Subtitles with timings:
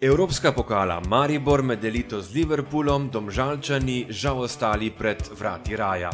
[0.00, 6.10] Evropska pokala Maribor med elito z Liverpoolom, domžalčani žal ostali pred vrati raja.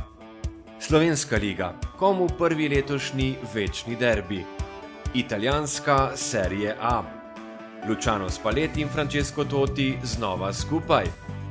[0.78, 4.44] Slovenska liga, komu prvi letošnji večni derbi,
[5.14, 7.02] italijanska serije A.
[7.88, 11.04] Lučano Spalletti in Francesco Totti znova skupaj,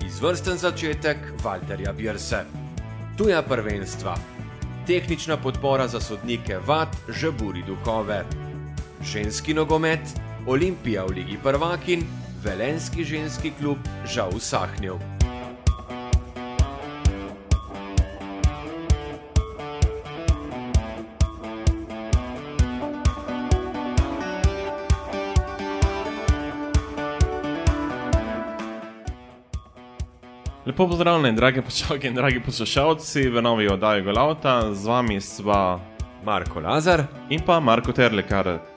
[0.07, 2.45] izvrsten začetek Walterja Birse.
[3.17, 4.15] Tuja prvenstva,
[4.87, 8.23] tehnična podpora za sodnike Vat, žaburi duhove.
[9.03, 9.99] Ženski nogomet,
[10.47, 14.95] Olimpija v Ligi prvakin, velenski ženski klub žal usahnil.
[30.65, 34.73] Lepo pozdravljeni, dragi poslušalci in dragi poslušalci v novi oddaji Golauta.
[34.73, 35.79] Z vami sva
[36.23, 38.70] Marko Lazar in pa Marko Terlekar.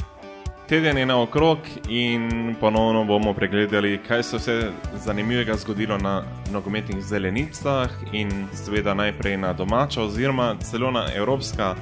[0.68, 4.70] Teden je naokrog in ponovno bomo pregledali, kaj se vse
[5.04, 6.22] zanimivega zgodilo na
[6.52, 11.74] nogometnih zelenicah in seveda najprej na domača oziroma celo na evropska.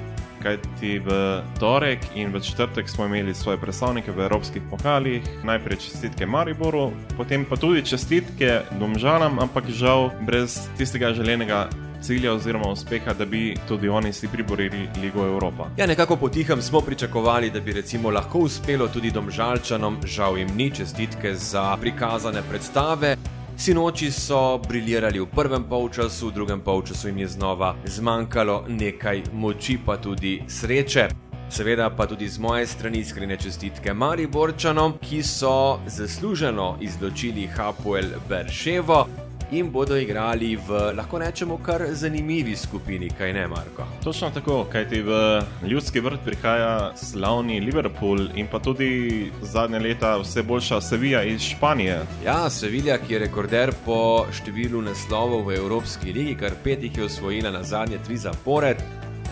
[0.43, 6.27] Kajti v torek in v četrtek smo imeli svoje predstavnike v evropskih pokalih, najprej čestitke
[6.27, 11.69] Mariboru, potem pa tudi čestitke Domžalam, ampak žal brez tistega želenega
[12.03, 15.70] cilja oziroma uspeha, da bi tudi oni si priborili Ligo Evropa.
[15.77, 20.70] Ja, nekako potihem smo pričakovali, da bi recimo lahko uspelo tudi domžalčanom, žal jim ni
[20.70, 23.17] čestitke za prikazane predstave.
[23.56, 29.78] Sinoči so briljirali v prvem polčasu, v drugem polčasu jim je znova zmanjkalo nekaj moči,
[29.87, 31.09] pa tudi sreče.
[31.50, 39.06] Seveda pa tudi z moje strani iskrene čestitke Mariborčanom, ki so zasluženo izločili Hapuel Berševo
[39.53, 43.84] in bodo igrali v, lahko rečemo, kar zanimivi skupini, kaj ne, Marko.
[44.05, 50.42] Točno tako, kajti v ljudski vrt prihaja slavni Liverpool in pa tudi zadnje leta vse
[50.42, 52.00] boljša Sevilla iz Španije.
[52.25, 57.05] Ja, Sevilla, ki je rekorder po številu naslovov v Evropski ligi, kar pet jih je
[57.11, 58.81] osvojila na zadnje tri zapored,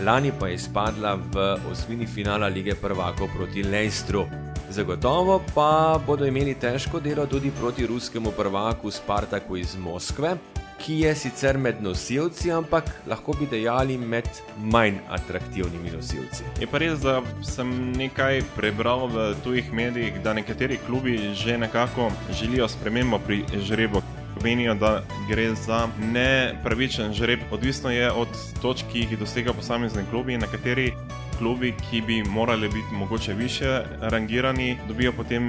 [0.05, 4.27] lani pa je izpadla v osmini finala lige prvakov proti Leicestru.
[4.71, 10.37] Zagotovo pa bodo imeli težko delo tudi proti ruskemu prvaku Spartaku iz Moskve,
[10.79, 16.47] ki je sicer med nosilci, ampak lahko bi dejali med manj atraktivnimi nosilci.
[16.63, 17.67] Je pa res, da sem
[17.99, 24.01] nekaj prebral v tujih medijih, da nekateri klubi že nekako želijo spremembo pri žrebu.
[24.43, 28.27] Menijo, da gre za nepravičen žreb, odvisno je od
[28.61, 30.93] točk, ki jih dosega posamezni klubi, na kateri
[31.41, 35.47] klubi, ki bi morali biti mogoče više rangirani, dobijo potem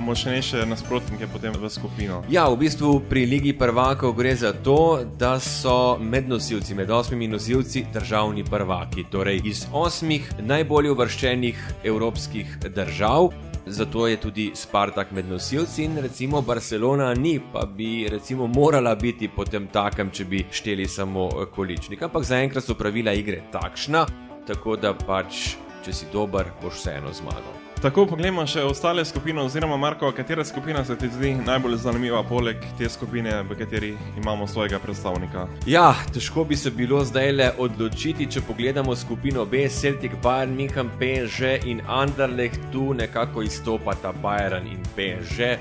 [0.00, 1.26] močnejše nasprotnike
[1.60, 2.22] v skupino.
[2.28, 7.28] Ja, v bistvu pri Ligi prvakov gre za to, da so med nosilci, med osmimi
[7.28, 9.04] nosilci, državni prvaki.
[9.10, 13.32] Torej iz osmih najbolj uvrščenih evropskih držav.
[13.66, 19.28] Zato je tudi Spartak med nosilci in recimo Barcelona ni, pa bi recimo morala biti
[19.28, 22.02] potem takem, če bi šteli samo količnik.
[22.02, 24.06] Ampak zaenkrat so pravila igre takšna,
[24.46, 27.54] tako da pač, če si dober, boš vseeno zmagal.
[27.76, 32.64] Tako pogledamo še ostale skupine, oziroma Marko, katera skupina se ti zdi najbolj zanimiva, poleg
[32.78, 35.44] te skupine, v kateri imamo svojega predstavnika.
[35.68, 40.88] Ja, težko bi se bilo zdaj le odločiti, če pogledamo skupino B, Celtic, Bayern, München,
[40.96, 45.58] PSG in Anderlecht, tu nekako izstopata Bayern in PSG.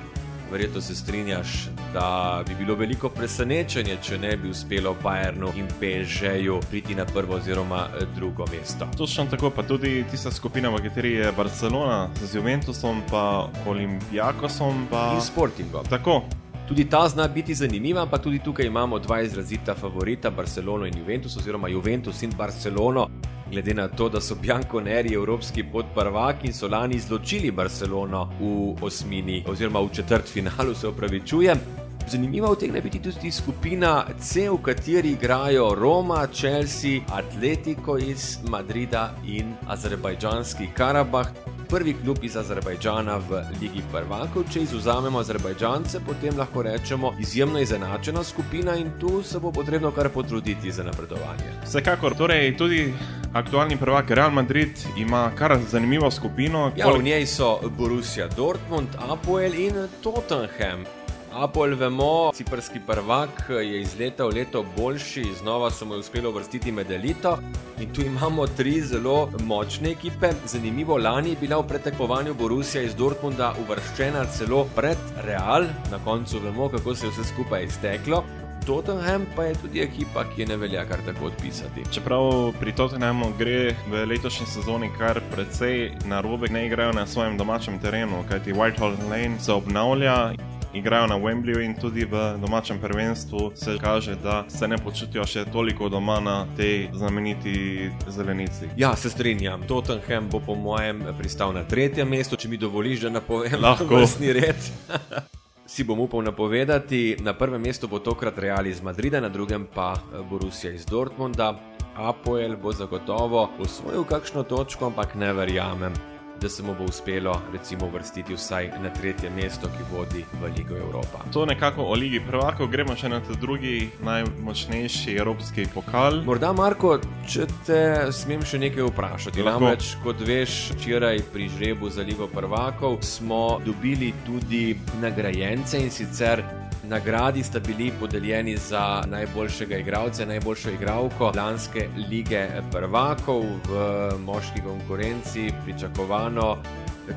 [0.56, 1.48] Verjetno se strinjaš,
[1.94, 7.36] da bi bilo veliko presenečenje, če ne bi uspelo Bayernu in PSG-ju priti na prvo
[7.36, 8.88] oziroma drugo mesto.
[8.98, 15.12] Točno tako, pa tudi tista skupina, v kateri je Barcelona z Juventusom, pa Olimpijakosom pa...
[15.16, 15.84] in Sportingom.
[15.90, 16.22] Tako.
[16.68, 21.38] Tudi ta zna biti zanimiva, ampak tudi tukaj imamo dva izrazita favorita, Barcelono in Juventus,
[21.38, 23.10] oziroma Juventus in Barcelono.
[23.52, 29.44] Glede na to, da so Bianconeri evropski podprvaki in so lani izločili Barcelono v osmini,
[29.48, 31.60] oziroma v četrt finalu, se opravičujem.
[32.08, 39.54] Zanimiva utegne biti tudi skupina C, v kateri igrajo Roma, Chelsea, Atletico iz Madrida in
[39.68, 41.55] azerbajdžanski Karabah.
[41.70, 48.24] Prvi klub iz Azerbajdžana v Ligi prvakov, če izuzamemo Azerbajdžance, potem lahko rečemo izjemno izenačena
[48.24, 51.54] skupina in tu se bo potrebno kar potruditi za napredovanje.
[51.66, 52.94] Vsekakor, torej tudi
[53.34, 56.72] aktualni prvak Real Madrid ima kar zanimivo skupino.
[56.78, 61.05] Ja, v njej so Borussia Dortmund, Apoel in Tottenham.
[61.36, 66.72] Apol, vemo, ciprski prvak je iz leta v leto boljši, znova so mu uspelo vrstiti
[66.72, 67.38] med elito.
[67.80, 70.30] In tu imamo tri zelo močne ekipe.
[70.46, 74.98] Zanimivo, lani je bila v pretekmovanju Borussia iz Dortmunda uvrščena celo pred
[75.28, 78.24] Real, na koncu vemo, kako se je vse skupaj izteklo.
[78.66, 81.84] Tottenham pa je tudi ekipa, ki je ne velja kar tako odpisati.
[81.92, 87.38] Čeprav pri Tottenhamu gre v letošnji sezoni kar precej na robe, ne igrajo na svojem
[87.38, 90.55] domačem terenu, kajti Whitehall Lane se obnavlja.
[90.76, 95.46] Igrajo na Wembleyu in tudi v domačem prvenstvu se kaže, da se ne počutijo še
[95.48, 98.68] toliko doma na tej znameniti zelenici.
[98.78, 99.64] Ja, se strinjam.
[99.68, 103.96] Tottenham bo po mojem pristal na tretjem mestu, če mi dovoliš, da napovem Lahko.
[104.04, 104.60] vrstni red.
[105.66, 109.96] Si bom upal napovedati, na prvem mestu bo tokrat Real iz Madrida, na drugem pa
[109.98, 111.56] eh, Borussia iz Dortmunda.
[111.96, 115.96] Apoel bo zagotovo usvojil kakšno točko, ampak ne verjamem,
[116.42, 120.78] da se mu bo uspelo recimo vrstiti vsaj na tretje mesto, ki vodi v Ligo
[120.78, 121.24] Evropa.
[121.34, 126.22] To nekako o Ligi prvakov, gremo še na ta drugi najmočnejši evropski pokal.
[126.26, 126.98] Morda, Marko,
[127.28, 129.44] če te smem še nekaj vprašati.
[129.46, 129.66] Lahko.
[129.66, 136.44] Namreč, kot veš, včeraj pri žrebu za Ligo prvakov smo dobili tudi nagrajence in sicer.
[136.88, 143.80] Nagradi sta bili podeljeni za najboljšega igralca, najboljšo igralko lanske lige prvakov v
[144.20, 146.58] moški konkurenci, pričakovano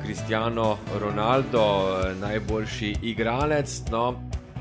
[0.03, 1.63] Cristiano Ronaldo,
[2.21, 4.13] najboljši igralec, no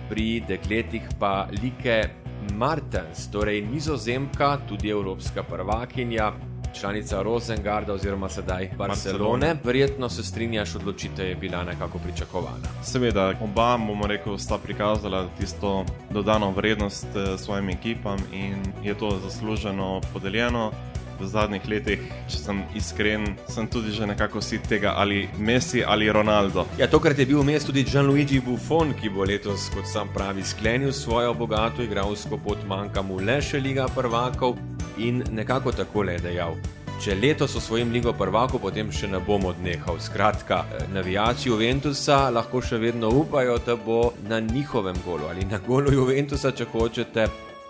[0.08, 2.08] pri dekletih pa Like
[2.52, 6.32] Martens, torej nizozemka, tudi evropska prvakinja.
[6.74, 8.88] Članica Rosengarda, oziroma sedaj Barcelone.
[8.88, 9.56] Barcelone.
[9.64, 12.68] Verjetno se strinjaš, odločitev je bila nekako pričakovana.
[12.84, 19.18] Seveda, oba, bomo rekel, sta prikazala tisto dodano vrednost eh, svojim ekipam in je to
[19.24, 20.72] zasluženo podeljeno.
[21.20, 26.12] V zadnjih letih, če sem iskren, sem tudi že nekako si tega ali Messi ali
[26.12, 26.62] Ronaldo.
[26.78, 30.92] Ja, tokrat je bil vmes tudi Gianluigi Buffon, ki bo letos, kot sam pravi, sklenil
[30.92, 34.54] svojo bogato igralsko pot, manjka mu le še Liga prvakov
[34.98, 36.58] in nekako takole je dejal.
[36.98, 40.00] Če letos osvojim Ligo prvakov, potem še ne bom odnehal.
[40.02, 45.58] Skratka, eh, navijači Juventusa lahko še vedno upajo, da bo na njihovem golu ali na
[45.58, 47.28] golu Juventusa, če hočete,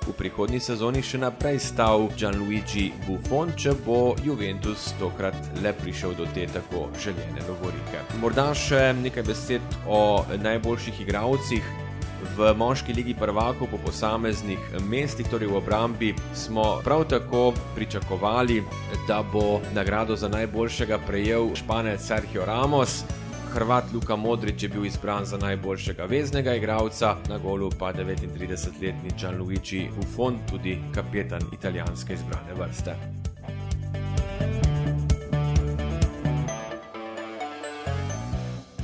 [0.09, 6.29] v prihodnji sezoni še naprej stal Gianluigi Buffon, če bo Juventus tokrat le prišel do
[6.35, 8.01] te tako željene lovorike.
[8.23, 11.88] Morda še nekaj besed o najboljših igralcih.
[12.37, 14.59] V moški ligi prvakov po posameznih
[14.91, 18.63] mestih, torej v obrambi, smo prav tako pričakovali,
[19.09, 23.05] da bo nagrado za najboljšega prejel španec Sergio Ramos.
[23.55, 29.89] Hrvat Luka Modrič je bil izbran za najboljšega veznega igralca, na golu pa 39-letni Gianluigi
[29.97, 32.97] Buffon, tudi kapetan italijanske izbrane vrste.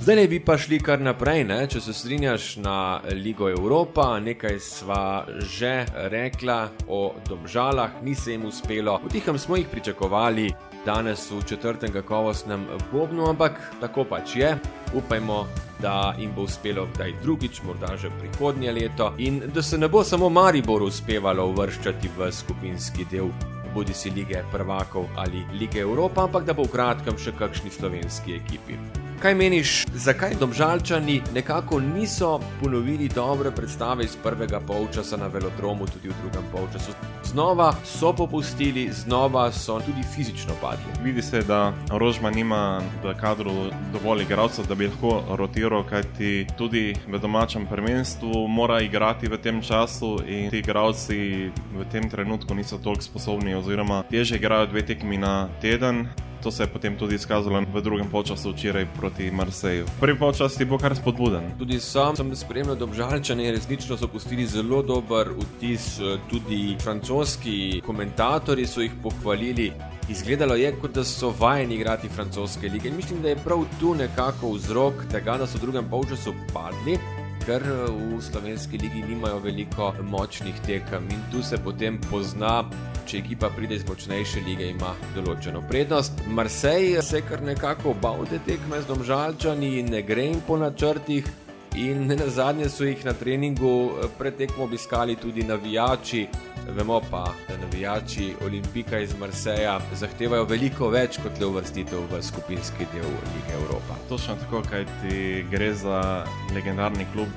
[0.05, 1.62] Zdaj ne bi pa šli kar naprej, ne?
[1.65, 4.19] če se strinjaš na Ligo Evropa.
[4.21, 6.56] Nekaj sva že rekla
[6.93, 8.99] o domžalah, ni se jim uspelo.
[9.06, 10.51] V tihem smo jih pričakovali
[10.85, 14.51] danes v četrtem kakovostnem bobnu, ampak tako pač je.
[14.93, 15.47] Upajmo,
[15.81, 20.05] da jim bo uspelo kdaj drugič, morda že prihodnje leto, in da se ne bo
[20.05, 23.33] samo Maribor uspevalo uvrščati v skupinski del.
[23.75, 28.37] Bodi si lige prvakov ali lige Evropa, ampak da bo v kratkem še kakšni slovenski
[28.37, 28.77] ekipi.
[29.22, 36.08] Kaj meniš, zakaj domžalčani nekako niso ponovili dobre predstave iz prvega polčasa na velodromu, tudi
[36.08, 36.93] v drugem polčasu?
[37.25, 41.02] Znova so popustili, znova so tudi fizično padli.
[41.02, 43.52] Vidi se, da Rožma nima v kadru
[43.93, 49.62] dovolj igralcev, da bi lahko rotiral, kajti tudi v domačem prvenstvu mora igrati v tem
[49.62, 55.19] času in ti igralci v tem trenutku niso toliko sposobni, oziroma teže igrajo dve tekmi
[55.19, 56.08] na teden.
[56.44, 59.87] To se je potem tudi izkazalo v drugem polčasu včeraj proti Marseju.
[60.00, 61.55] Prvi polčas ti bo kar spodbuden.
[61.58, 68.66] Tudi sam sem spremljal domžalčane, resnično so pustili zelo dober vtis, eh, tudi francoski komentatorji
[68.66, 69.73] so jih pohvalili.
[70.09, 72.88] Izgledalo je, kot da so vajeni igrati francoske lige.
[72.88, 77.24] In mislim, da je prav tu nekako vzrok tega, da so v drugem polčasu padli.
[77.45, 82.65] Ker eh, v slovenski ligi nimajo veliko močnih tekem in tu se potem pozna,
[83.05, 86.25] če ekipa pride iz močnejše lige, ima določeno prednost.
[86.27, 91.29] Marsej se kar nekako bal te tekme z domžalčani ne gre jim po načrtih.
[91.75, 96.26] In na zadnje so jih na treningu eh, pred tekmo obiskali tudi navijači.
[96.69, 102.87] Vemo pa, da navijači Olimpika iz Marseja zahtevajo veliko več kot le uvrstitev v skupinski
[102.93, 103.99] del Lige Evropa.
[104.09, 107.28] Točno tako, kaj ti gre za legendarni klub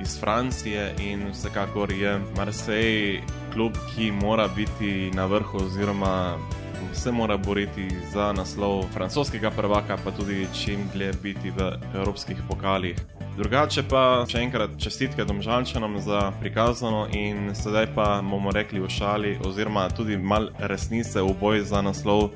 [0.00, 3.20] iz Francije in vsekakor je Marseille
[3.52, 6.38] klub, ki mora biti na vrhu oziroma
[6.92, 12.96] se mora boriti za naslov francoskega prvaka, pa tudi čim dlje biti v evropskih pokalih.
[13.36, 19.38] Drugače pa še enkrat čestitke domžalčanom za prikazano in sedaj pa bomo rekli v šali
[19.44, 22.30] oziroma tudi mal resnice v boj za naslov,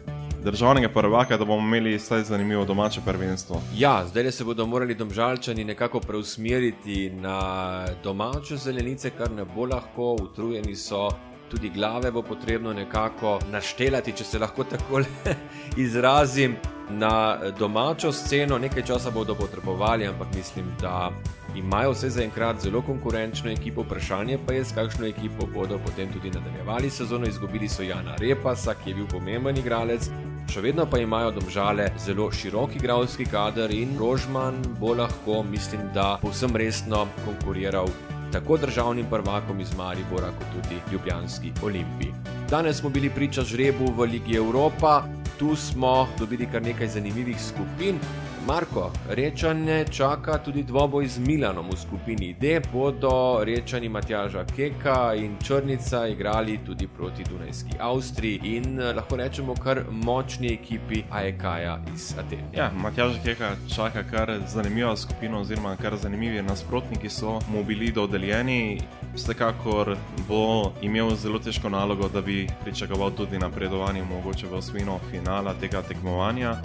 [0.47, 3.61] državnega prvaka, da bomo imeli vsaj zanimivo domače prvenstvo.
[3.75, 10.17] Ja, zdaj se bodo morali domžalčani nekako preusmeriti na domače zelenice, kar ne bo lahko,
[10.23, 11.11] utrujeni so.
[11.51, 15.03] Tudi glave bo potrebno nekako naštelati, če se lahko tako
[15.85, 16.57] izrazim,
[16.91, 18.59] na domačo sceno.
[18.59, 21.11] Nekaj časa bodo potrebovali, ampak mislim, da
[21.57, 23.83] imajo vse zaenkrat zelo konkurenčno ekipo.
[23.83, 27.27] Vprašanje pa je, s kakšno ekipo bodo potem tudi nadaljevali sezono.
[27.27, 30.11] Izgubili so Jana Repasa, ki je bil pomemben igralec.
[30.53, 36.19] Še vedno pa imajo domžale zelo širok igralski kader in Rožman bo lahko, mislim, da
[36.23, 37.91] povsem resno konkuriral
[38.37, 42.13] tako državnim prvakom iz Maribora, kot tudi Ljubljanski olimpiji.
[42.51, 45.03] Danes smo bili priča žrebu v Ligi Evropa,
[45.39, 47.99] tu smo dobili kar nekaj zanimivih skupin.
[48.47, 55.35] Marko, rečanje čaka tudi dvoboj z Milanom v skupini D, bodo rečani Matjaža Keka in
[55.43, 62.15] Črnica igrali tudi proti Dunajski Avstriji in eh, lahko rečemo kar močni ekipi AEK-ja iz
[62.19, 62.47] Aten.
[62.55, 68.79] Ja, Matjaža Keka čaka kar zanimiva skupina oziroma kar zanimivi nasprotniki so mu bili dodeljeni.
[69.17, 69.97] Vsekakor
[70.29, 75.83] bo imel zelo težko nalogo, da bi pričakoval tudi napredovanje, mogoče v osmino finala tega
[75.83, 76.57] tekmovanja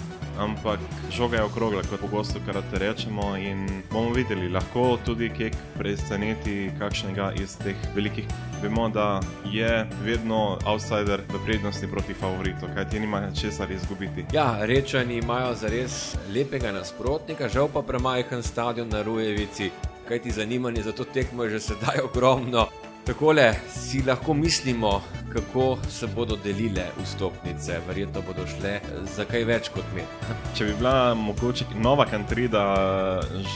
[0.41, 0.79] ampak
[1.11, 2.39] žoga je okrogla, kot pogosto
[2.71, 3.37] rečemo.
[3.37, 8.25] In bomo videli, lahko tudi kek preseneti kakšnega iz teh velikih.
[8.61, 14.25] Vemo, da je vedno outsider v prednosti proti favoritu, kaj ti nima česar izgubiti.
[14.33, 19.71] Ja, rečani imajo zares lepega nasprotnika, žal pa premajhen stadion na Rujevici,
[20.11, 22.67] kaj ti zanimanje za to tekmo je že sedaj ogromno.
[23.05, 25.01] Takole si lahko mislimo,
[25.33, 28.79] kako se bodo delile vstopnice, verjetno bodo šle
[29.15, 30.03] za kaj več kot mi.
[30.55, 32.61] Če bi bila mogoče nova kantrida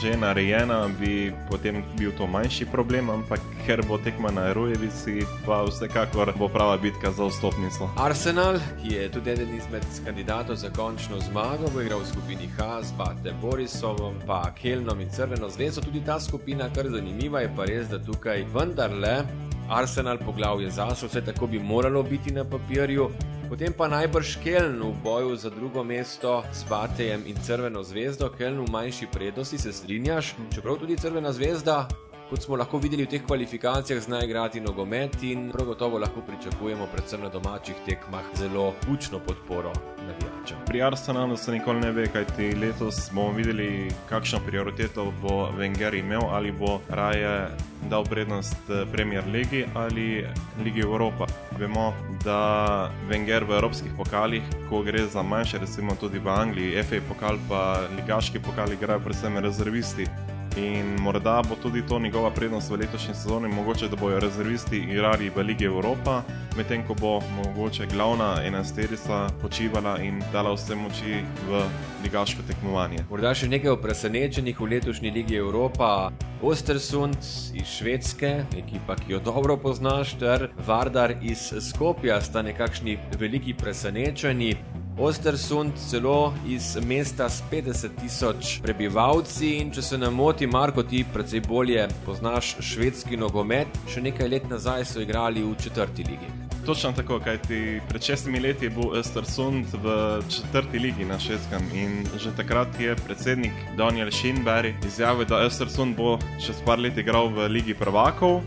[0.00, 5.62] že narejena, bi potem bil to manjši problem, ampak ker bo tekma na Erojevici, pa
[5.68, 7.90] vsekakor bo prava bitka za vstopnico.
[8.02, 12.82] Arsenal, ki je tudi eden izmed kandidatov za končno zmago, bo igral v skupini H
[12.82, 15.86] z Bate Borisovom, pa Kelnom in Crveno zvezdo.
[15.86, 19.20] Tudi ta skupina kar zanimiva, je pa res, da tukaj vendarle.
[19.68, 23.10] Arsenal poglavje zase, vse tako bi moralo biti na papirju,
[23.48, 28.64] potem pa najbrž Keln v boju za drugo mesto s Batejem in Crveno zvezdo, Keln
[28.64, 31.88] v manjši prednosti, se strinjaš, čeprav tudi Crvena zvezda.
[32.30, 36.88] Kot smo lahko videli v teh kvalifikacijah, zna igrati nogomet in prav gotovo lahko pričakujemo,
[36.92, 40.58] predvsem na domačih tekmah, zelo bučno podporo navijačem.
[40.66, 45.94] Pri Arsenalu se nikoli ne ve, kaj ti letos bomo videli, kakšno prioriteto bo Wenger
[45.94, 47.48] imel ali bo raje
[47.90, 50.26] dal prednost eh, Premier League ali
[50.64, 51.26] Ligi Evropa.
[51.58, 51.92] Vemo,
[52.24, 57.38] da Wenger v evropskih pokalih, ko gre za manjše, recimo tudi v Angliji, FA pokal
[57.48, 60.35] pa ligaški pokal igrajo predvsem rezervisti.
[60.56, 65.30] In morda bo tudi to njegova prednost v letošnji sezoni, mogoče da bojo rezervisti igrali
[65.36, 66.22] v Ligi Evropa,
[66.56, 71.60] medtem ko bo mogoče glavna enajsterica počivala in dala vse moči v
[72.04, 73.04] ligaško tekmovanje.
[73.10, 76.10] Morda še nekaj o presenečenjih v letošnji Ligi Evropa.
[76.42, 77.20] Ostersund
[77.52, 84.56] iz Švedske, ekipa, ki jo dobro poznaš, ter Vardar iz Skopja sta nekakšni veliki presenečenji.
[84.98, 89.58] Ostersund celo iz mesta s 50 tisoč prebivalci.
[89.60, 94.48] In če se ne moti, Marko, ti predvsej bolje poznaš švedski nogomet, še nekaj let
[94.48, 96.32] nazaj so igrali v četrti ligi.
[96.66, 99.96] Točno tako, kajti pred šestimi leti je bil Ostersund v
[100.32, 106.16] četrti ligi na švedskem in že takrat je predsednik Daniel Schindberg izjavil, da Ostersund bo
[106.40, 108.40] čez par let igral v ligi prvakov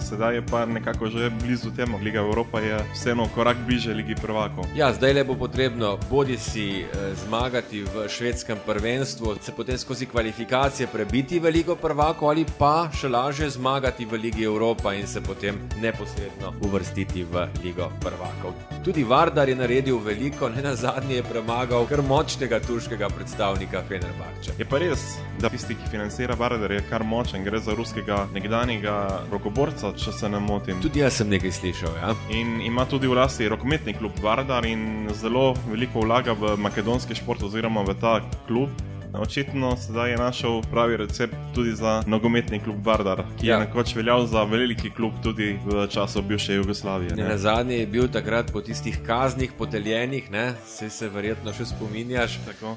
[0.00, 1.98] sedaj je pa nekako že blizu temu.
[2.02, 4.64] Liga Evropa je vseeno korak bliže Ligi prvakov.
[4.74, 10.06] Ja, zdaj le bo potrebno bodi si eh, zmagati v švedskem prvenstvu, se potem skozi
[10.06, 15.20] kvalifikacije prebiti v Ligo prvakov ali pa še lažje zmagati v Ligi Evropa in se
[15.20, 18.54] potem neposredno uvrstiti v Ligo prvakov.
[18.84, 24.54] Tudi Vardar je naredil veliko, ne na zadnje je premagal kar močnega turškega predstavnika Fenerbahča.
[24.58, 29.26] Je pa res, da tisti, ki financira Vardar, je kar močen, gre za ruskega nekdanjega
[29.32, 30.80] rokoborca, če se ne motim.
[30.82, 31.96] Tudi jaz sem nekaj slišal.
[32.00, 32.14] Ja?
[32.36, 37.42] In ima tudi v lasti rokometni klub Vardar in zelo veliko vlaga v makedonski šport
[37.46, 38.70] oziroma v ta klub.
[39.14, 43.58] Očitno sedaj je našel pravi recept tudi za nogometni klub Vardar, ki ja.
[43.58, 47.16] je nekoč veljal za veliki klub tudi v času bivše Jugoslavije.
[47.16, 50.30] Na zadnje je bil takrat po tistih kaznih, podeljenih,
[50.66, 52.76] se, se verjetno še spominjaš, uh,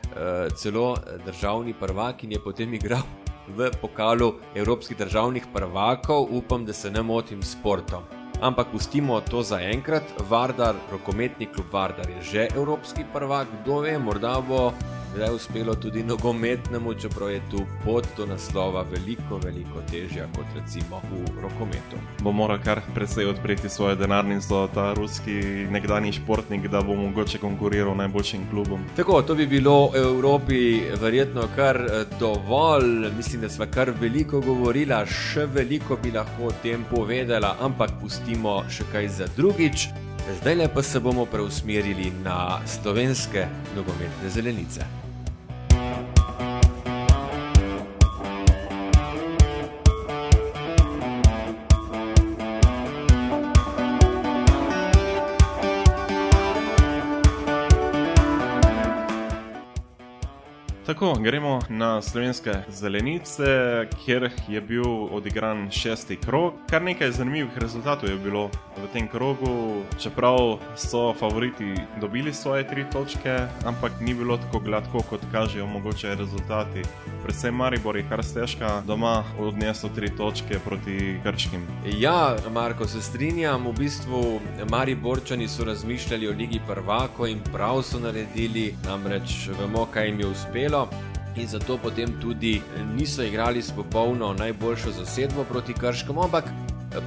[0.55, 3.03] celo državni prvak in je potem igral
[3.47, 8.03] v pokalu evropskih državnih prvakov, upam, da se ne motim s sportom.
[8.41, 10.03] Ampak pustimo to za enkrat.
[10.29, 14.73] Vardar, rokometni klub Vardar je že evropski prvak, kdo ve, morda bo
[15.15, 21.01] zdaj uspelo tudi nogometnemu, čeprav je tu pot do naslova veliko, veliko težja kot recimo
[21.11, 21.97] v rokometu.
[22.21, 27.95] Bo moral kar precej odpreti svoje denarnice, ta ruski nekdani športnik, da bo mogoče konkuriral
[27.95, 28.85] najboljšim klubom.
[28.95, 33.11] Tako, to bi bilo v Evropi verjetno kar eh, dovolj.
[33.17, 38.63] Mislim, da smo kar veliko govorili, še veliko bi lahko o tem povedala, ampak pustimo
[38.69, 39.87] še kaj za drugič.
[40.41, 45.02] Zdaj pa se bomo preusmerili na slovenske nogometne zelenice.
[61.03, 63.43] Tako, gremo na slovenske zelenice,
[64.05, 66.53] kjer je bil odigran šesti krog.
[66.69, 70.37] Kar nekaj zanimivih rezultatov je bilo v tem krogu, čeprav
[70.75, 76.81] so favoriti dobili svoje tri točke, ampak ni bilo tako gladko, kot kažejo mogoče rezultati.
[77.23, 81.67] Predvsem Maribor je kar stežka doma odnesel tri točke proti Krškim.
[81.99, 83.67] Ja, Marko, se strinjam.
[83.67, 84.39] V bistvu
[84.71, 90.27] Mariborčani so razmišljali o Ligi Prvako in prav so naredili, namreč vemo, kaj jim je
[90.27, 90.92] uspelo
[91.35, 92.61] in zato potem tudi
[92.95, 96.43] niso igrali s popolno najboljšo zasedbo proti Krškemu, ampak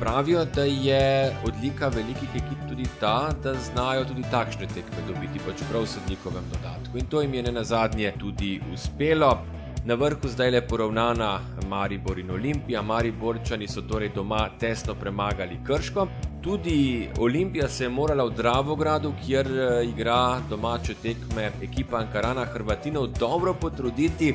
[0.00, 5.52] pravijo, da je odlika velikih ekip tudi ta, da znajo tudi takšne tekme dobiti, pa
[5.58, 6.98] čeprav v sodnikovem dodatku.
[6.98, 9.55] In to jim je ne na zadnje tudi uspelo.
[9.86, 12.82] Na vrhu zdaj je poravnana Maribor in Olimpija.
[12.82, 16.06] Mariborčani so torej doma tesno premagali Krško.
[16.42, 23.06] Tudi Olimpija se je morala v Dravogradu, kjer eh, igra domače tekme ekipa Ankarana Hrvatinov,
[23.06, 24.34] dobro potruditi.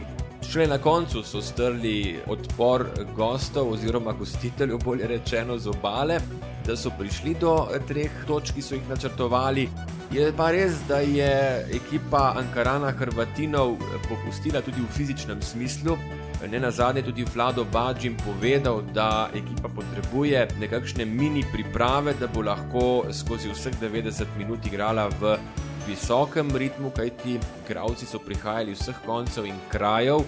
[0.51, 6.20] Šele na koncu so strli odpor gostov, oziroma gostiteljev, bolje rečeno, z obale,
[6.67, 9.67] da so prišli do treh točk, ki so jih načrtovali.
[10.12, 11.32] Je pa res, da je
[11.72, 13.77] ekipa Ankarana Hrvatinov
[14.10, 15.96] popustila tudi v fizičnem smislu.
[16.51, 22.44] Ne na zadnje tudi Vlado Bađim povedal, da ekipa potrebuje nekakšne mini priprave, da bo
[22.44, 25.38] lahko skozi vseh 90 minut igrala v
[25.88, 30.27] visokem ritmu, kajti igravci so prihajali iz vseh koncev in krajev.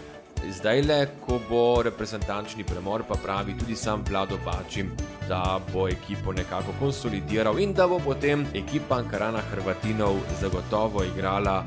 [0.50, 4.92] Zdaj le, ko bo reprezentančni premor, pa pravi tudi sam Vlado Bađim,
[5.30, 11.64] da bo ekipo nekako konsolidiral in da bo potem ekipa Ankarana Hrvatinov zagotovo igrala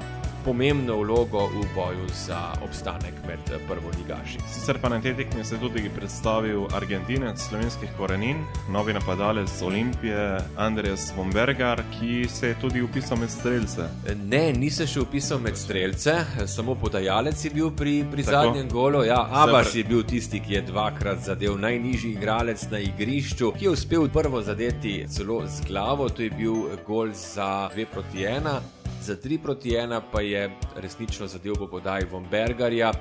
[0.47, 4.38] pomembno vlogo v boju za obstanek med prvo ligaši.
[4.55, 8.37] Sicer pa na tej tekmi se je tudi predstavil Argentinec slovenskih korenin,
[8.71, 13.89] novi napadalec Olimpije Andres Vombergar, ki se je tudi upisal med streljce.
[14.25, 16.15] Ne, ni se še upisal med streljce,
[16.47, 19.02] samo podajalec je bil pri, pri zadnjem golu.
[19.04, 23.75] Ja, Abbas je bil tisti, ki je dvakrat zadev najnižji igralec na igrišču, ki je
[23.75, 29.17] uspel prvo zadeti celo z glavo, to je bil gol za 2 proti 1 za
[29.17, 32.93] 3 proti 1 pa je resnično zadev po podaji Vombergarja,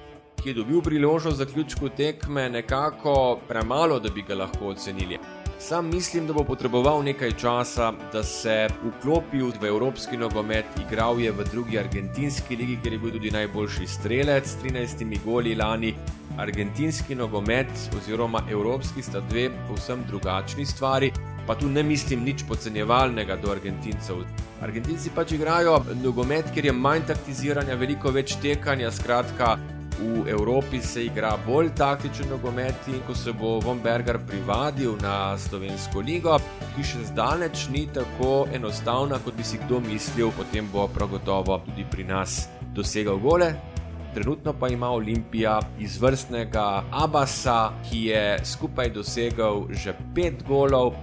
[0.44, 5.20] ki je dobil priložnost za zaključku tekme nekako premalo, da bi ga lahko ocenili.
[5.60, 11.32] Sam mislim, da bo potreboval nekaj časa, da se vklopi v evropski nogomet, igral je
[11.32, 15.94] v drugi argentinski ligi, kjer je bil tudi najboljši strelec s 13 goli lani.
[16.38, 21.12] Argentinski nogomet oziroma evropski sta dve povsem drugačni stvari,
[21.48, 24.16] pa tu ne mislim nič podcenjevalnega do Argentincev.
[24.64, 29.56] Argentinci pač igrajo nogomet, kjer je manj taktiziranja, veliko več tekanja, skratka.
[29.96, 35.38] V Evropi se igra bolj taktičen nogomet in ko se bo Von Berger privadil na
[35.40, 36.36] slovensko ligo,
[36.76, 41.62] ki še zdaleč ni tako enostavna, kot bi si kdo mislil, potem bo prav gotovo
[41.64, 43.54] tudi pri nas dosegal gole.
[44.16, 50.96] Trenutno pa ima Olimpija izvrstnega Abasa, ki je skupaj dosegel že pet golov,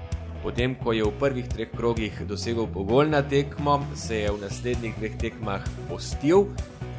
[0.43, 5.15] Potem, ko je v prvih treh krogih dosegel pogolna tekmo, se je v naslednjih dveh
[5.19, 6.49] tekmah postil,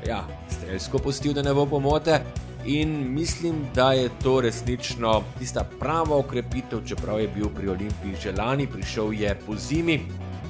[0.08, 2.22] ja, streljsko postil, da ne bo pomote.
[2.66, 8.32] In mislim, da je to resnično tista prava okrepitev, čeprav je bil pri Olimpiji že
[8.32, 10.00] lani, prišel je po zimi,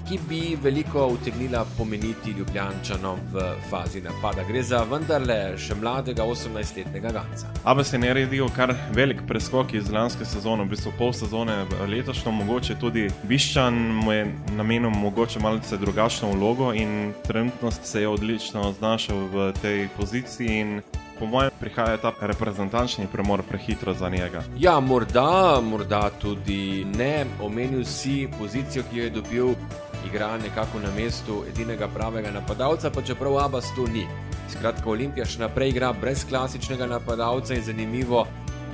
[0.10, 4.44] ki bi veliko utegnila pomeniti Ljubljančanom v fazi napada.
[4.48, 7.48] Gre za vendarle še mladega 18-letnega Ganca.
[7.64, 11.56] Ampak se je naredil kar velik preskok iz lanske sezone, v bistvu pol sezone
[11.88, 14.26] letošnjo, mogoče tudi Biščan mu je
[14.58, 20.82] namenil mogoče malce drugačno vlogo in trenutno se je odlično znašel v tej poziciji.
[21.20, 24.44] Po mojem, prihaja ta reprezentančni premor prehitro za njega.
[24.60, 27.26] Ja, morda, morda tudi ne.
[27.42, 29.54] Omenil si pozicijo, ki jo je dobil
[30.08, 34.08] igra nekako na mestu edinega pravega napadalca, pa čeprav Abbas to ni.
[34.52, 38.28] Skratka, Olimpija še naprej igra brez klasičnega napadalca in zanimivo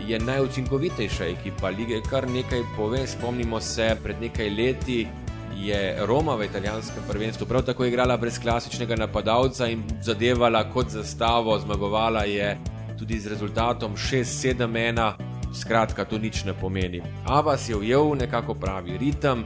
[0.07, 3.07] je najučinkovitejša ekipa lige, kar nekaj pove.
[3.07, 5.07] Spomnimo se, pred nekaj leti
[5.55, 11.59] je Roma v italijanskem prvenstvu prav tako igrala brez klasičnega napadalca in zadevala kot zastavo,
[11.59, 12.57] zmagovala je
[12.99, 15.11] tudi z rezultatom 6-7-1.
[15.53, 17.01] Skratka, to nič ne pomeni.
[17.25, 19.45] Avas je ujel nekako pravi ritem.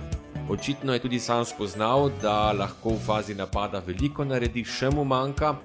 [0.50, 5.56] Očitno je tudi sam spoznal, da lahko v fazi napada veliko naredi, še mu manjka.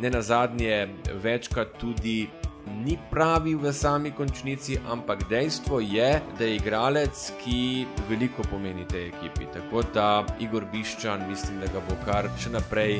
[0.00, 0.88] Ne na zadnje,
[1.22, 2.26] večkrat tudi
[2.82, 6.08] ni pravi v sami končnici, ampak dejstvo je,
[6.38, 9.46] da je igralec, ki veliko pomeni tej ekipi.
[9.54, 12.98] Tako da Igor Biščan, mislim, da ga bo kar še naprej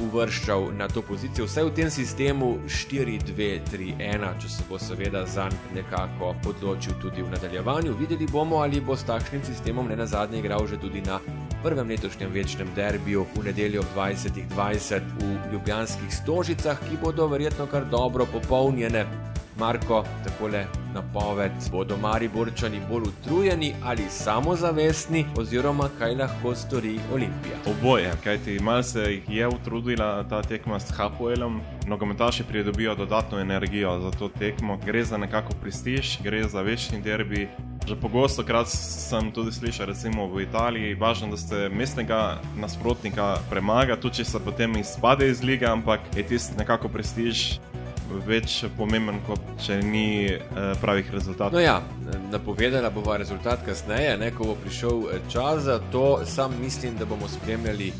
[0.00, 5.82] uvrščal na to pozicijo, vsaj v tem sistemu 4-2-3-1, če se bo seveda za njim
[5.82, 7.96] nekako odločil tudi v nadaljevanju.
[8.00, 11.20] Videli bomo, ali bo s takšnim sistemom ne na zadnje igral že tudi na
[11.62, 17.84] prvem letošnjem večnem derbiju v nedeljo ob 20:20 v Ljubljanskih stožicah, ki bodo verjetno kar
[17.84, 19.31] dobro popolnjene.
[19.62, 27.60] Marko, takole napoved, bodo mari borčani bolj utrujeni ali samozavestni, oziroma kaj lahko stori Olimpija.
[27.70, 34.10] Oboje, kajti malo se je utrudila ta tekma s Hapoelom, nogometaši pridobijo dodatno energijo za
[34.10, 37.48] to tekmo, gre za nekako prestiž, gre za večni derbi.
[37.86, 43.96] Že pogosto krat sem tudi slišal, recimo v Italiji, važno, da ste mestnega nasprotnika premaga,
[43.96, 47.58] tudi če se potem izpade iz lige, ampak je tisti nekako prestiž
[48.26, 51.56] več pomemben, kot če ni uh, pravih rezultatov.
[51.56, 51.80] No ja,
[52.32, 56.22] napovedala bova rezultat kasneje, ne, ko bo prišel eh, čas za to.
[56.26, 57.92] Sam mislim, da bomo spremljali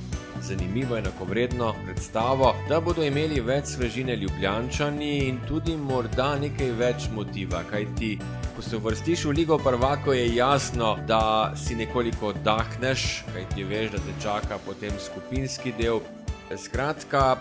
[0.42, 7.62] zanimivo enakovredno predstavo, da bodo imeli več svežine ljubljančani in tudi morda nekaj več motiva.
[7.70, 8.16] Kaj ti,
[8.56, 13.90] ko se vrstiš v Ligo Prvako, je jasno, da si nekoliko dahneš, kaj ti veš,
[13.94, 16.02] da te čaka potem skupinski del.
[16.58, 17.36] Skratka,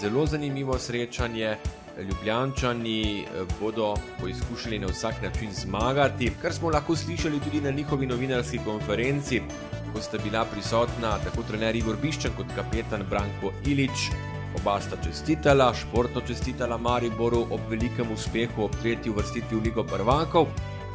[0.00, 1.56] zelo zanimivo srečanje.
[2.02, 3.26] Ljubljančani eh,
[3.60, 9.40] bodo poizkušali na vsak način zmagati, kar smo lahko slišali tudi na njihovi novinarski konferenci,
[9.92, 14.10] ko sta bila prisotna tako trener Igor Biščan kot kapetan Branko Ilič.
[14.60, 20.46] Oba sta čestitala, športno čestitala Mariboru ob velikem uspehu ob tretji vrstitvi v Ligo prvakov,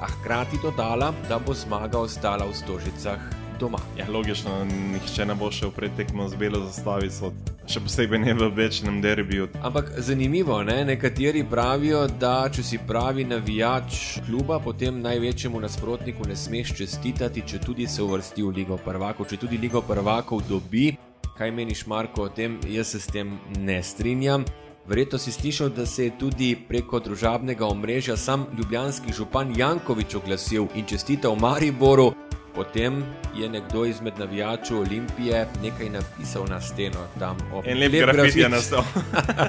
[0.01, 3.21] a hkrati dodala, da bo zmaga ostala v stožicah
[3.59, 3.77] doma.
[3.97, 7.33] Ja, logično, nihče ne bo šel pred tekmo z belo zastavico,
[7.71, 9.47] še posebej ne v večnem derbiju.
[9.63, 10.81] Ampak zanimivo, ne?
[10.85, 17.61] nekateri pravijo, da če si pravi navijač kluba, potem največjemu nasprotniku ne smeš čestitati, če
[17.63, 20.89] tudi se uvrsti v Ligo prvakov, če tudi Ligo prvakov dobi.
[21.37, 22.59] Kaj meniš, Marko, o tem?
[22.67, 24.43] Jaz se s tem ne strinjam.
[24.91, 30.67] Verjetno si slišal, da se je tudi preko družabnega omrežja sam ljubljanski župan Jankovič oglasil
[30.75, 32.11] in čestital Mariboru,
[32.55, 33.03] Potem
[33.35, 37.73] je nekdo izmed navijačev Olimpije nekaj napisal na steno tam ob tem.
[37.73, 38.83] En lep grafit je nastal.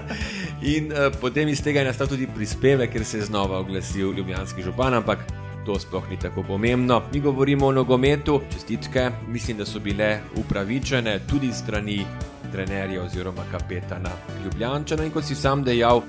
[0.76, 4.62] in uh, potem iz tega je nastal tudi prispevek, ker se je znova oglasil ljubljanski
[4.62, 5.18] župan, ampak
[5.66, 7.02] to sploh ni tako pomembno.
[7.12, 12.04] Mi govorimo o nogometu, čestitke, mislim, da so bile upravičene tudi strani
[12.52, 14.10] trenerja oziroma kapetana
[14.44, 16.02] Ljubljančana in kot si sam dejal.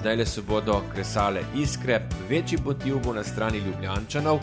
[0.00, 4.38] Zdaj le se bodo kresale iskre, večji motiv bo na strani Ljubljančanov,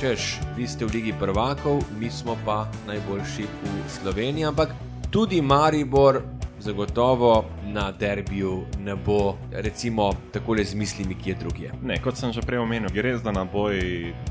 [0.00, 4.74] češ, vi ste v Ligi prvakov, mi smo pa najboljši v Sloveniji, ampak
[5.10, 6.22] tudi Maribor
[6.64, 11.72] zagotovo na derbiju ne bo, recimo, tako le z mislimi, ki je drugje.
[11.82, 13.80] Ne, kot sem že prej omenil, gre za naboj,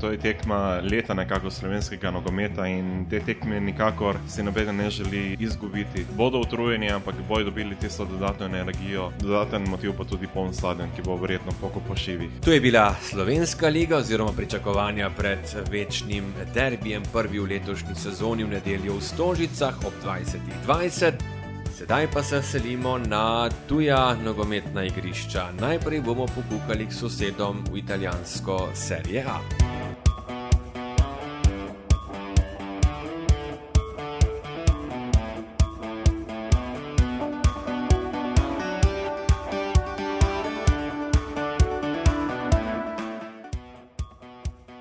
[0.00, 5.36] to je tekma leta nekako slovenskega nogometa in te tekme nikakor si noben ne želi
[5.40, 6.06] izgubiti.
[6.16, 11.02] Bodo utrujeni, ampak bojo dobili tisto dodatno energijo, dodaten motiv pa tudi poln stadion, ki
[11.02, 12.30] bo verjetno poko pošivih.
[12.44, 15.38] To je bila slovenska liga oziroma pričakovanja pred
[15.70, 21.33] večnim derbijem, prvi v letošnji sezoni v nedeljo v Stožicah ob 2020.
[21.84, 25.52] Sedaj pa se selimo na tuja nogometna igrišča.
[25.60, 29.40] Najprej bomo pokukali k sosedom v italijansko serijo A.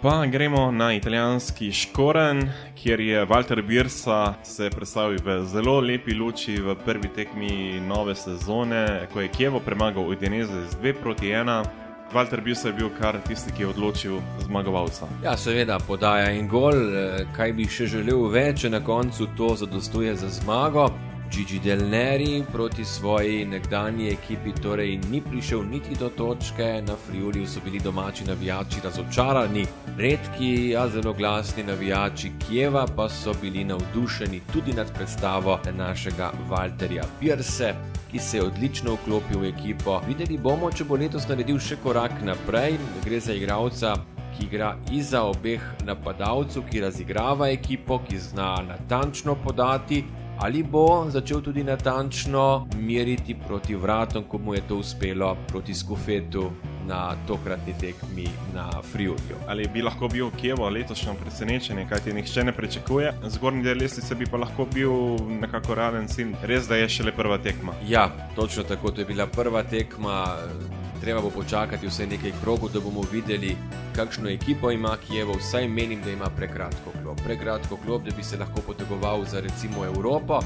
[0.02, 2.50] Pa gremo na italijanski Škoren,
[2.84, 9.08] kjer je Walter Birsa se predstavil v zelo lepi luči v prvi tekmi nove sezone,
[9.14, 11.64] ko je Kjevo premagal Udinese z 2 proti 1.
[12.14, 15.08] Walter Birsa je bil kar tisti, ki je odločil zmagovalca.
[15.24, 20.16] Ja, seveda, podaja in gol, eh, kaj bi še želel več, na koncu to zadostuje
[20.16, 20.90] za zmago.
[21.32, 27.48] Gigi Del Neri proti svoji nekdanji ekipi, torej ni prišel niti do točke, na Friuli
[27.48, 29.66] so bili domači navijači razočarani,
[29.98, 37.04] redki, a zelo glasni navijači Kijeva pa so bili navdušeni tudi nad predstavo našega Walterja
[37.20, 37.74] Pirse.
[38.12, 40.02] Ki se je odlično vklopil v ekipo.
[40.08, 42.78] Videli bomo, če bo letos naredil še korak naprej.
[43.06, 43.96] Gre za igralca,
[44.38, 50.04] ki igra iza obeh napadalcev, ki razigrava ekipo, ki zna natančno podati.
[50.40, 56.52] Ali bo začel tudi natančno meriti proti vratom, ko mu je to uspelo proti Skufetu
[56.88, 59.38] na tokratni tekmi na Friulju?
[59.48, 64.26] Ali bi lahko bil Kijevo letošnjo presenečenje, kajti nihče ne pričakuje, zgornji del lestvice bi
[64.26, 64.92] pa lahko bil
[65.42, 66.36] nekako realen cilj.
[66.44, 67.74] Res, da je šele prva tekma.
[67.88, 70.26] Ja, točno tako, to je bila prva tekma
[71.04, 73.58] treba bo počakati vse nekaj krogov, da bomo videli,
[73.96, 75.34] kakšno ekipo ima Kijevo.
[75.34, 77.22] Vsaj menim, da ima prekratko klop.
[77.26, 80.40] Prekratko klop, da bi se lahko potegoval za recimo Evropo,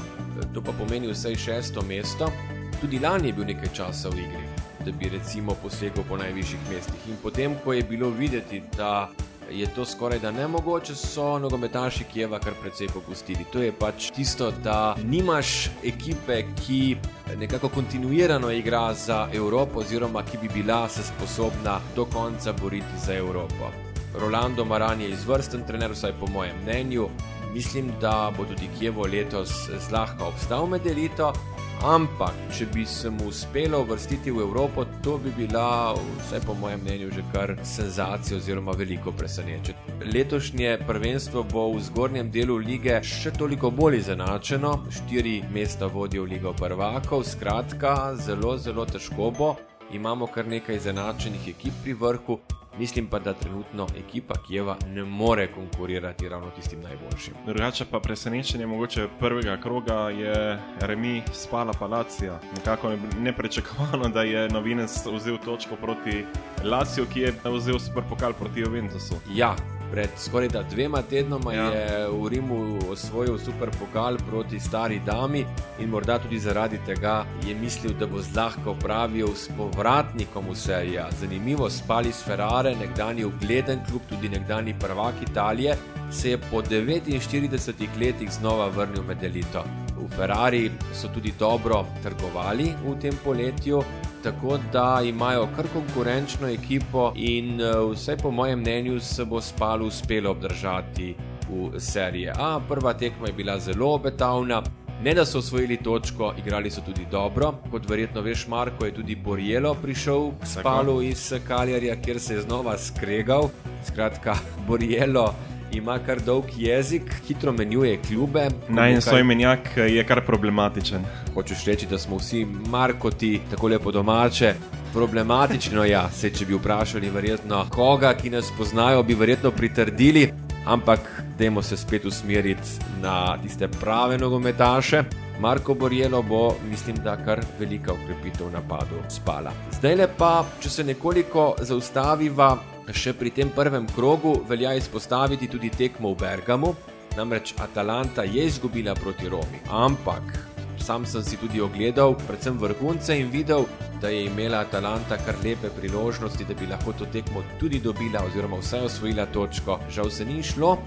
[0.54, 2.32] to pa pomeni vsaj šesto mesto.
[2.80, 4.46] Tudi lani je bil nekaj časa v igri,
[4.84, 7.08] da bi recimo posegel po najvišjih mestih.
[7.08, 9.08] In potem, ko je bilo videti, da
[9.50, 13.44] je to skoraj da nemogoče, so nogometaši Kijeva kar precej popustili.
[13.52, 16.96] To je pač tisto, da nimaš ekipe, ki
[17.36, 23.14] nekako kontinuirano igra za Evropo, oziroma ki bi bila se sposobna do konca boriti za
[23.14, 23.72] Evropo.
[24.20, 27.08] Rolando Maran je izvrsten trener, vsaj po mojem mnenju.
[27.54, 29.50] Mislim, da bo tudi Kijevo letos
[29.88, 31.32] zlahka obstal med elito,
[31.78, 36.80] Ampak, če bi se mu uspelo vrstiti v Evropo, to bi bila, vse po mojem
[36.82, 39.78] mnenju, že kar senzacija oziroma veliko presenečenje.
[40.14, 46.52] Letošnje prvenstvo bo v zgornjem delu lige še toliko bolj izenačeno, štiri mesta vodijo Ligo
[46.52, 49.54] prvakov, skratka, zelo, zelo težko bo.
[49.94, 52.40] Imamo kar nekaj izenačenih ekip pri vrhu,
[52.78, 57.34] Mislim pa, da trenutno ekipa Kijeva ne more konkurirati ravno tistim najboljšim.
[57.46, 62.40] Drugače pa presenečenje mogoče prvega kroga je Remi spala Palacija.
[62.56, 66.24] Nekako neprečakovano, da je novinec vzel točko proti
[66.64, 69.14] Lasiju, ki je vzel super pokal proti Juventusu.
[69.34, 69.56] Ja,
[69.90, 71.64] Pred skoraj dvema tednoma ja.
[71.64, 75.44] je v Rimu osvojil super pokal proti stari dami
[75.78, 81.00] in morda tudi zaradi tega je mislil, da bo zlahka opravil s povratnikom v seriji.
[81.20, 85.76] Zanimivo, spali s Ferrari, nekdani ugleden klub, tudi nekdani prvak Italije,
[86.10, 89.64] se je po 49 letih znova vrnil med elito.
[89.96, 93.82] V Ferrari so tudi dobro trgovali v tem poletju,
[94.22, 99.86] tako da imajo kar konkurenčno ekipo in eh, vse po mojem mnenju se bo spalo
[99.86, 101.14] uspelo obdržati
[101.50, 102.60] v seriji A.
[102.68, 104.62] Prva tekma je bila zelo obetavna.
[105.02, 107.54] Ne da so osvojili točko, igrali so tudi dobro.
[107.70, 112.40] Kot verjetno veš, Marko je tudi Borjelo prišel k spalu iz Kaljarja, kjer se je
[112.40, 113.48] znova skregal.
[113.86, 114.34] Skratka,
[114.66, 115.34] Borjelo
[115.72, 118.48] ima kar dolg jezik, hitro menjuje klube.
[118.68, 121.04] Naj en svoj menjak je kar problematičen.
[121.34, 124.54] Hočeš reči, da smo vsi markoti, tako lepo domače.
[124.92, 130.30] Problematično je, ja, če bi vprašali, verjetno koga, ki nas poznajo, bi verjetno pritrdili,
[130.66, 131.00] ampak
[131.38, 135.02] dajmo se spet usmeriti na tiste prave nogometaše.
[135.40, 139.52] Marko Borjelo bo, mislim, da kar velika ukrepitev napadu spala.
[139.78, 142.56] Zdaj le pa, če se nekoliko zaustaviva
[142.88, 146.74] Še pri tem prvem krogu velja izpostaviti tudi tekmo v Bergamu,
[147.16, 149.60] namreč Atalanta je izgubila proti Romi.
[149.68, 150.38] Ampak
[150.80, 153.66] sam sem si tudi ogledal, predvsem vrhunce in videl,
[154.00, 158.56] da je imela Atalanta kar lepe priložnosti, da bi lahko to tekmo tudi dobila, oziroma
[158.62, 159.80] vsaj osvojila točko.
[159.90, 160.78] Žal se ni šlo.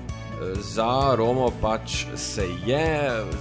[0.58, 2.86] Za Romo pač se je,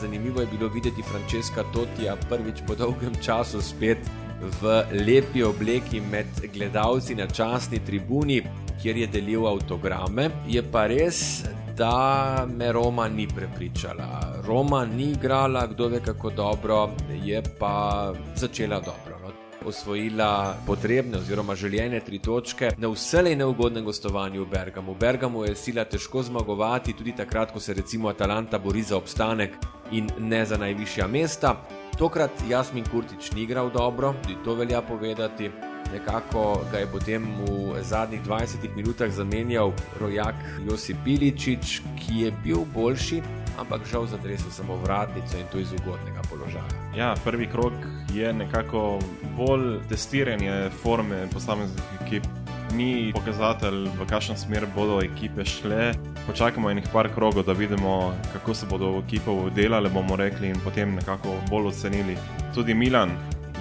[0.01, 4.05] zanimivo je bilo videti Francesca Totija prvič po dolgem času spet
[4.41, 8.43] v lepi obleki med gledalci na časni tribuni,
[8.83, 10.31] kjer je delil avtograme.
[10.49, 11.45] Je pa res,
[11.77, 14.41] da me Roma ni prepričala.
[14.45, 16.91] Roma ni igrala, kdo ve kako dobro,
[17.25, 19.19] je pa začela dobro.
[19.23, 19.33] No?
[19.67, 24.93] Osvojila potrebne oziroma željene tri točke na vselej neugodnem gostovanju v Bergamu.
[24.93, 29.57] V Bergamu je sila težko zmagovati, tudi takrat, ko se recimo Atalanta bori za obstanek
[29.93, 31.55] in ne za najvišja mesta.
[32.01, 35.51] Tokrat Jasmin Kurtič ni igral dobro, tudi to velja povedati.
[35.93, 40.35] Nekako ga je potem v zadnjih 20 minutah zamenjal rojak
[40.65, 43.21] Josip Piličič, ki je bil boljši,
[43.61, 46.73] ampak žal zatresel samo vratnico in to iz ugodnega položaja.
[46.97, 47.77] Ja, prvi krok
[48.15, 48.99] je nekako
[49.37, 52.40] bolj testiranje forme posameznih ekip
[52.75, 55.93] ni pokazatelj, v kakšno smer bodo ekipe šle.
[56.27, 60.95] Počakajmo enih par krogov, da vidimo, kako se bodo ekipe delale, bomo rekli, in potem
[60.95, 62.17] nekako bolj ocenili.
[62.55, 63.11] Tudi Milan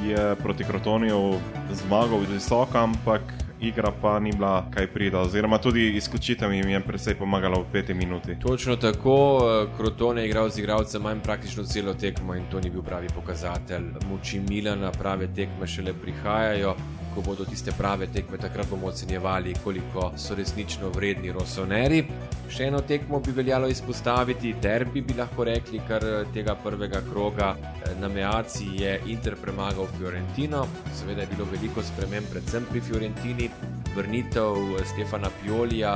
[0.05, 1.35] je proti Krotoniju
[1.73, 3.21] zmagal visoko, ampak
[3.61, 7.93] igra pa ni bila kaj prida, oziroma tudi izkučitev jim je predvsej pomagala v peti
[7.93, 8.39] minuti.
[8.39, 9.39] Točno tako,
[9.77, 13.83] Kroton je igral z igralcem manj praktično celo tekmo in to ni bil pravi pokazatelj.
[14.09, 16.75] Moči Milana, prave tekme šele prihajajo
[17.15, 22.03] ko bodo tiste prave tekme, takrat bomo ocenjevali, koliko so resnično vredni rosoneri.
[22.49, 27.55] Še eno tekmo bi veljalo izpostaviti, derbi bi lahko rekli, kar tega prvega kroga
[27.99, 30.65] na Meaci je Inter premagal Fiorentino.
[30.95, 33.51] Seveda je bilo veliko sprememb, predvsem pri Fiorentini.
[33.95, 35.93] Vrnitev Stefana Piolija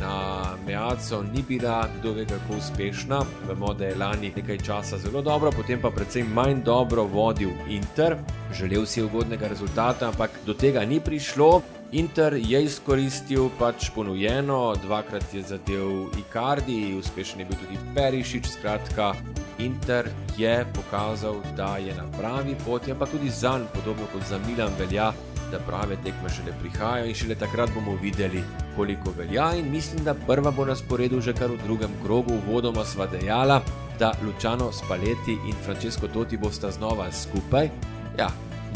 [0.00, 3.20] na Meaco ni bila kdo ve kako uspešna.
[3.48, 8.16] Vemo, da je lani nekaj časa zelo dobro, potem pa predvsem manj dobro vodil Inter.
[8.52, 11.62] Želel si ugodnega rezultata, ampak do tega ni prišlo.
[11.92, 18.46] Inter je izkoristil pač ponujeno, dvakrat je zadev Icardi, uspešen je bil tudi Perišič.
[18.46, 19.12] Skratka,
[19.58, 24.38] Inter je pokazal, da je na pravi poti, ampak tudi za njim, podobno kot za
[24.48, 25.12] Milan, velja,
[25.54, 28.42] da prave tekme šele prihajajo in šele takrat bomo videli,
[28.76, 29.52] koliko velja.
[29.58, 33.60] In mislim, da prva bo na sporedu že kar v drugem krogu, vodoma sva dejala,
[33.98, 37.70] da Lučano Spaleti in Francesco Totti bosta znova skupaj.
[38.18, 38.28] Ja,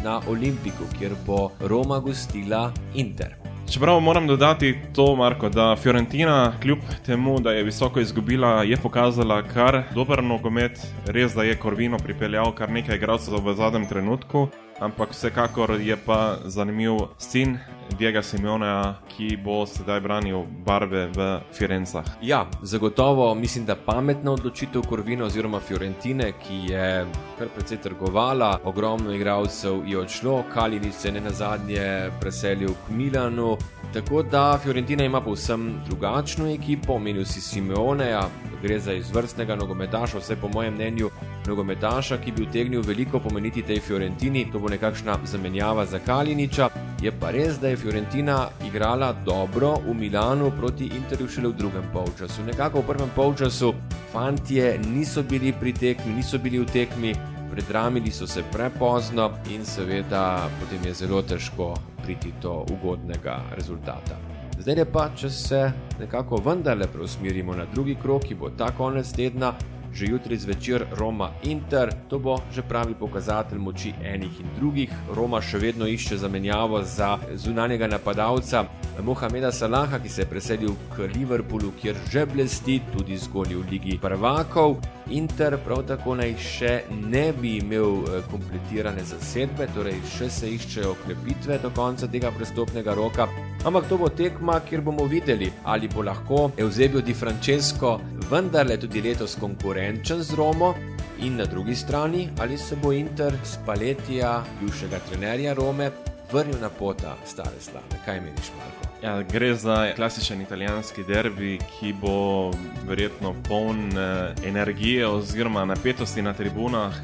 [0.04, 3.34] na Olimpiku, kjer bo Roma gostila Inter.
[3.70, 9.42] Čeprav moram dodati to, Marko, da Fiorentina, kljub temu, da je visoko izgubila, je pokazala
[9.42, 10.80] kar dober nogomet.
[11.06, 14.48] Res, da je Korvino pripeljal kar nekaj igralcev v zadnjem trenutku,
[14.80, 17.58] ampak vsekakor je pa zanimiv sin
[17.98, 22.04] Diego Simeona, ki bo sedaj branil barve v Firencah.
[22.22, 27.06] Ja, zagotovo mislim, da pametna odločitev Korvina oziroma Fiorentine, ki je
[27.38, 32.90] kar precej trgovala, ogromno igralcev je odšlo, Kalini se je ne na zadnje preselil k
[32.90, 33.56] Milanu.
[33.92, 38.28] Tako da Fiorentina ima povsem drugačno ekipo, omenil si Simeoneja,
[38.62, 41.10] gre za izvrstnega nogometaša, vse po mojem mnenju,
[41.46, 46.68] nogometaša, ki bi utegnil veliko pomeniti tej Fiorentini, to bo nekakšna zamenjava za Kaliniča.
[47.02, 51.84] Je pa res, da je Fiorentina igrala dobro v Milanu proti Interju šele v drugem
[51.92, 52.42] polčasu.
[52.46, 53.74] Nekako v prvem polčasu
[54.12, 57.14] fantje niso bili pri tekmi, niso bili v tekmi,
[57.50, 64.18] predramili so se prepozno in seveda potem je zelo težko priti do ugodnega rezultata.
[64.58, 69.52] Zdaj pa, če se nekako vendarle preusmerimo na drugi krok, ki bo ta konec tedna,
[69.92, 74.90] že jutri zvečer Roma Inter, to bo že pravi pokazatelj moči enih in drugih.
[75.14, 78.64] Roma še vedno išče zamenjavo za zunanjega napadalca
[79.02, 83.98] Mohameda Salaha, ki se je preselil k Liverpoolu, kjer že blesti tudi zgolj v Ligi
[84.02, 84.78] prvakov.
[85.14, 90.96] Inter prav tako naj še ne bi imel eh, kompletirane zasedbe, torej še se iščejo
[90.96, 93.28] okrepitve do konca tega prestopnega roka.
[93.64, 99.00] Ampak to bo tekma, kjer bomo videli, ali bo lahko Eusebio Di Francesco vendarle tudi
[99.00, 100.74] letos konkurenčen z Romo.
[101.22, 105.90] In na drugi strani, ali se bo Inter s paletija bivšega trenerja Rome
[106.32, 108.02] vrnil na pota stare slave.
[108.04, 108.88] Kaj meniš, Marko?
[109.02, 112.50] Ja, gre za klasičen italijanski derbi, ki bo
[112.88, 116.94] verjetno poln eh, energije oziroma napetosti na tribunah.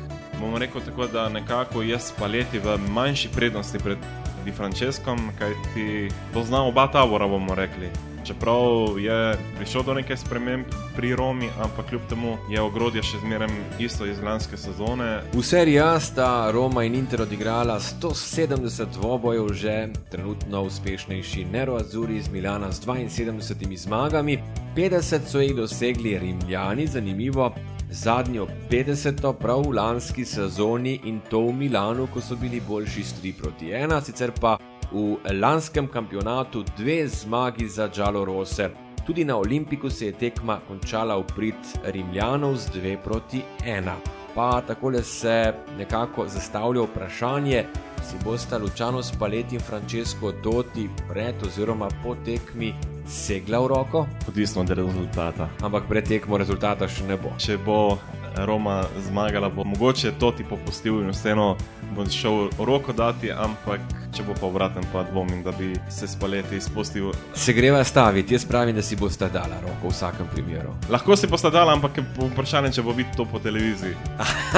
[0.41, 3.99] Bomo rekel tako, da nekako je spaleti v manjši prednosti pred
[4.45, 8.14] Di Franceskom, kajti poznamo oba tabora, bomo rekli.
[8.25, 10.65] Čeprav je prišel do nekaj sprememb
[10.97, 15.21] pri Romi, ampak kljub temu je ogrodje še zmeraj isto iz lanske sezone.
[15.35, 19.77] V seriji A sta Roma in Inter odigrala 170 dvobojev, že
[20.11, 24.39] trenutno uspešnejši Nero Azuri iz Milana s 72 zmagami,
[24.77, 27.53] 50 so jih dosegli Rimljani, zanimivo.
[27.91, 29.33] Zadnjo 50.
[29.39, 34.01] prav v lanski sezoni in to v Milanu, ko so bili boljši 3 proti 1,
[34.03, 34.57] sicer pa
[34.93, 38.71] v lanskem kampionatu dve zmagi za Džalo Rose.
[39.07, 43.91] Tudi na Olimpiku se je tekma končala v prid Rimljanov z 2 proti 1.
[44.35, 47.65] Pa takole se nekako zastavlja vprašanje,
[48.03, 52.75] si bosta Lučano Spaleti in Francesco Doti pred oziroma po tekmi
[53.07, 54.07] segla v roko?
[54.29, 55.49] Odvisno od rezultata.
[55.63, 57.33] Ampak pred tekmo rezultata še ne bo.
[57.39, 57.99] Če bo
[58.37, 61.57] Roma zmagala, bo mogoče Toti popustil in vseeno
[61.95, 63.81] bo šel roko dati, ampak
[64.15, 67.13] če bo pa obraten, pa dvomim, da bi se spaleti izpustil.
[67.35, 70.75] Se greva staviti, jaz pravim, da si bo sta dala roko v vsakem primeru.
[70.91, 73.95] Lahko si bosta dala, ampak je vprašanje, če bo videti to po televiziji.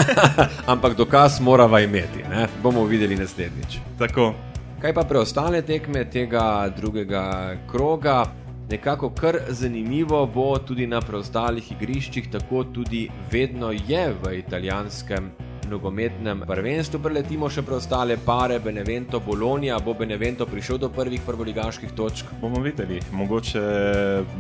[0.73, 2.49] ampak dokaz morava imeti, ne?
[2.63, 3.81] bomo videli naslednjič.
[3.99, 4.33] Tako.
[4.81, 8.25] Kaj pa preostale tekme tega drugega kroga?
[8.71, 15.31] Nekako kar zanimivo bo tudi na preostalih igriščih, tako tudi vedno je v italijanskem
[15.71, 16.99] nogometnem prvenstvu.
[17.03, 19.79] Preletimo še preostale pare, Benevento, Bologna.
[19.79, 22.35] Bo Benevento prišel do prvih prvoligaških točk?
[22.43, 22.99] Bomo videli.
[23.15, 23.63] Mogoče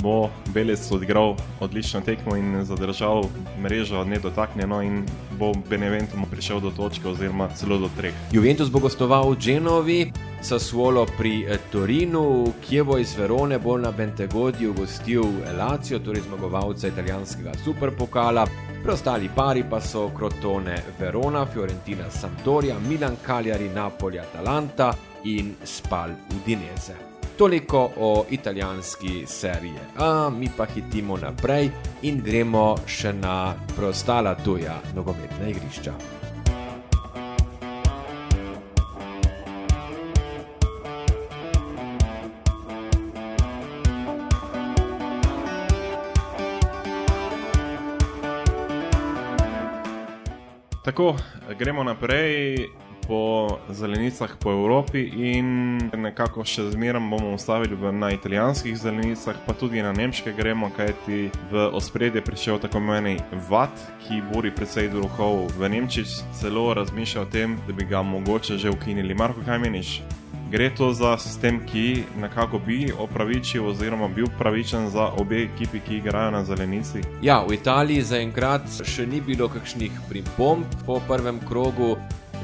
[0.02, 0.16] bo
[0.54, 3.28] Belec odigral odlično tekmo in zadržal
[3.62, 5.04] mrežo nedotaknjeno in
[5.38, 8.14] bo Benevento prišel do točke oziroma celo do treh.
[8.34, 10.00] Juventus bo gostoval v Genovi.
[10.40, 15.25] Sassuolo pri eh, Torinu, Kjevo iz Verone bo na Bentegodiju gostil
[15.59, 18.46] Lacijo, torej zmagovalca italijanskega superpokala.
[18.83, 24.94] Preostali pari pa so Crotone, Verona, Fiorentina, Sampdoria, Milan, Cagliari, Napoli, Atalanta
[25.25, 26.94] in Spal Udinese.
[27.37, 29.79] Toliko o italijanski seriji.
[29.99, 31.70] A mi pa hitimo naprej
[32.03, 36.15] in gremo še na preostala tuja nogometna igrišča.
[50.87, 51.16] Tako,
[51.58, 52.56] gremo naprej
[53.08, 59.82] po zelenicah po Evropi in nekako še zmeraj bomo ustavili na italijanskih zelenicah, pa tudi
[59.82, 63.16] na nemške gremo, kajti v ospredje prišel tako imenovani
[63.50, 68.54] VAT, ki bori precej duhov v Nemčiji, celo razmišlja o tem, da bi ga mogoče
[68.54, 69.14] že ukinili.
[69.14, 70.00] Marko, kaj meniš?
[70.51, 75.97] Gre to za sistem, ki nekako bi opravičil, oziroma bil pravičen za obe ekipi, ki
[75.97, 77.03] igrajo na zelenici?
[77.23, 81.97] Ja, v Italiji zaenkrat še ni bilo kakšnih pripomb po prvem krogu.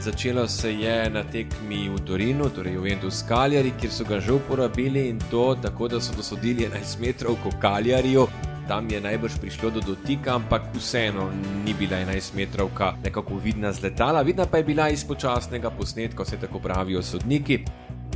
[0.03, 5.07] Začelo se je na tekmi v Torinu, torej Juventus Kaljari, kjer so ga že uporabili
[5.09, 8.27] in to tako, da so dosodili 11 metrov kot Kaljariju.
[8.67, 11.31] Tam je najbrž prišlo do dotika, ampak vseeno
[11.65, 12.71] ni bila 11 metrov,
[13.05, 17.63] nekako vidna z letala, vidna pa je bila iz počasnega posnetka, vse tako pravijo sodniki.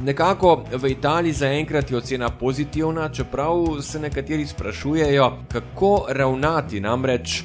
[0.02, 6.80] Nekako v Italiji zaenkrat je ocena pozitivna, čeprav se nekateri sprašujejo, kako ravnati.
[6.80, 7.42] Namreč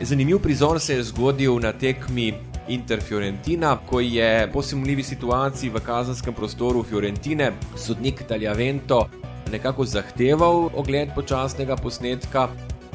[0.00, 2.34] zanimiv prizor se je zgodil na tekmi
[2.68, 9.08] Inter Fiorentina, ko je po simuljivi situaciji v kazenskem prostoru Fiorentine sodnik Taljavento
[9.52, 12.48] nekako zahteval ogled počasnega posnetka.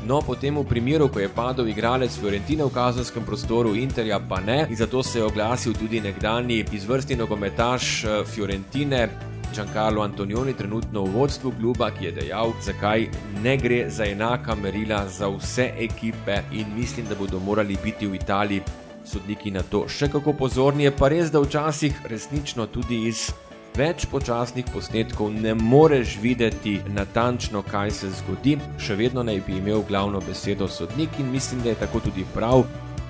[0.06, 4.68] No, potem v primeru, ko je padel igralec Fiorentine v kazenskem prostoru, Interja pa ne,
[4.70, 9.10] in zato se je oglasil tudi nekdani izvrstni nogometaš eh, Fiorentine.
[9.54, 13.08] Giancarlo Antonioni, trenutno v vodstvu kluba, ki je dejal, zakaj
[13.41, 18.16] ne gre za enaka merila za vse ekipe, in mislim, da bodo morali biti v
[18.16, 18.62] Italiji
[19.08, 20.84] sodniki na to še kako pozorni.
[20.84, 23.32] Je pa res, da včasih resnično tudi iz
[23.78, 29.84] več počasnih posnetkov ne moreš videti natančno, kaj se zgodi, še vedno naj bi imel
[29.88, 32.65] glavno besedo sodnik in mislim, da je tako tudi prav.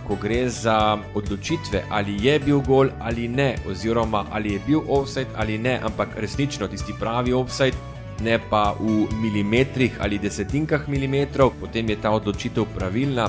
[0.08, 5.36] Ko gre za odločitve, ali je bil gol ali ne, oziroma ali je bil offside
[5.36, 7.76] ali ne, ampak resnično tisti pravi offside,
[8.24, 13.28] ne pa v milimetrih ali desetinkah milimetrov, potem je ta odločitev pravilna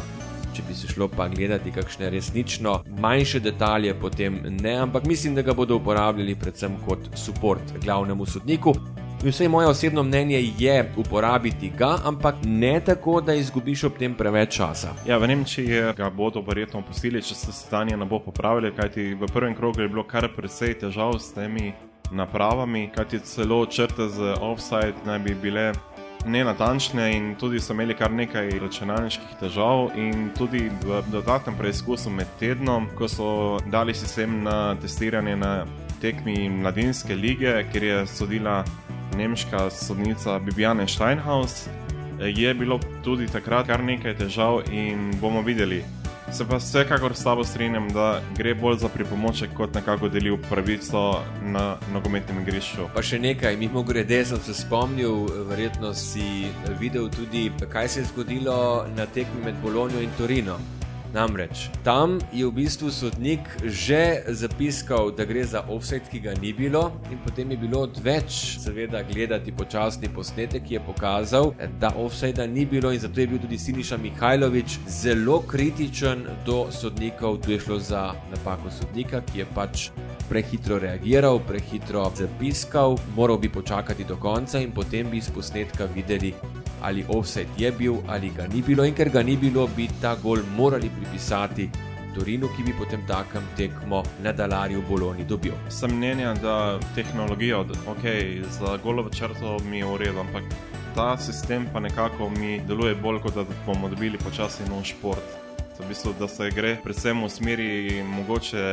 [0.59, 5.43] če bi se šlo pa gledati kakšne resnično manjše detalje, potem ne, ampak mislim, da
[5.43, 8.75] ga bodo uporabljali predvsem kot podporo glavnemu sodniku.
[9.23, 14.15] In vse moje osebno mnenje je uporabiti ga, ampak ne tako, da izgubiš ob tem
[14.15, 14.93] preveč časa.
[15.07, 19.31] Ja, v Nemčiji ga bodo verjetno opustili, če se stanje ne bo popravilo, kajti v
[19.33, 21.73] prvem krogu je bilo kar precej težav s temi
[22.11, 25.73] napravami, kajti celo črte z offside naj bi bile
[26.29, 29.91] nenatančne in tudi so imeli kar nekaj računalniških težav.
[29.97, 33.31] In tudi v dodatnem preizkusu med tednom, ko so
[33.73, 35.53] dali sistem na testiranje na
[36.01, 38.65] tekmi Mladinske lige, kjer je sodila
[39.17, 41.67] nemška sodnica Bibiane Steinhaus,
[42.19, 45.83] je bilo tudi takrat kar nekaj težav in bomo videli.
[46.33, 51.23] Se pa vsekakor s tabo strinjam, da gre bolj za pripomoček, kot nekako delil pravico
[51.43, 52.89] na nogometnem igrišču.
[52.95, 58.11] Pa še nekaj, mimo grede sem se spomnil, verjetno si videl tudi, kaj se je
[58.13, 60.59] zgodilo na tekmi med Bolonijo in Torino.
[61.15, 66.53] Namreč tam je v bistvu sodnik že zapisal, da gre za offset, ki ga ni
[66.53, 72.47] bilo, in potem je bilo odveč, seveda, gledati počasni posnetek, ki je pokazal, da offseta
[72.47, 77.39] ni bilo, in zato je bil tudi Siniša Mihajlović zelo kritičen do sodnikov.
[77.45, 79.91] Tu je šlo za napako sodnika, ki je pač
[80.29, 86.35] prehitro reagiral, prehitro zapisal, moral bi počakati do konca in potem bi iz posnetka videli,
[86.83, 90.15] ali offset je bil ali ga ni bilo, in ker ga ni bilo, bi ta
[90.15, 91.71] gol morali pripisati.
[92.15, 95.53] Torinu, ki bi potem takem tekmo na Dalarju Boloni dobil.
[95.69, 98.07] Sem mnenja, da tehnologija, ok,
[98.59, 100.43] za golovo črto mi je v redu, ampak
[100.95, 105.48] ta sistem pa nekako mi deluje bolj kot da bomo dobili počasi nov šport
[105.79, 108.65] v bistvu, da se gre predvsem v smeri mogoče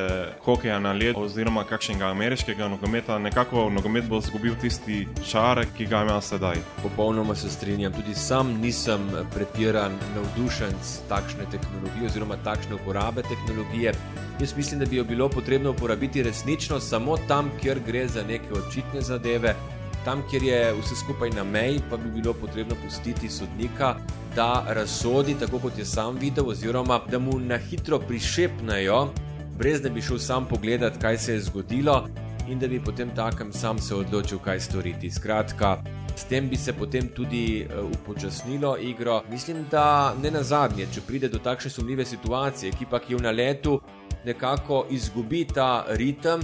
[0.46, 3.20] hokeja na led oziroma kakšnega ameriškega nogometa.
[3.20, 6.62] Nekako nogomet bo izgubil tisti čar, ki ga ima sedaj.
[6.84, 10.74] Popolnoma se strinjam, tudi sam nisem pretiran navdušen
[11.10, 13.94] takšne tehnologije oziroma takšne uporabe tehnologije.
[14.40, 18.54] Jaz mislim, da bi jo bilo potrebno uporabiti resnično samo tam, kjer gre za neke
[18.54, 19.56] očitne zadeve.
[20.06, 23.96] Tam, kjer je vse skupaj na meji, pa bi bilo potrebno pustiti sodnika,
[24.36, 29.08] da razsodi tako, kot je sam videl, oziroma da mu na hitro prišepnejo,
[29.58, 32.08] brez da bi šel sam pogledat, kaj se je zgodilo,
[32.48, 35.12] in da bi potem takem sam se odločil, kaj storiti.
[35.12, 35.78] Skratka,
[36.16, 39.24] s tem bi se potem tudi uh, upočasnilo igro.
[39.30, 43.80] Mislim, da ne na zadnje, če pride do takšne sumljive situacije, ki je v naletu,
[44.26, 46.42] nekako izgubi ta ritem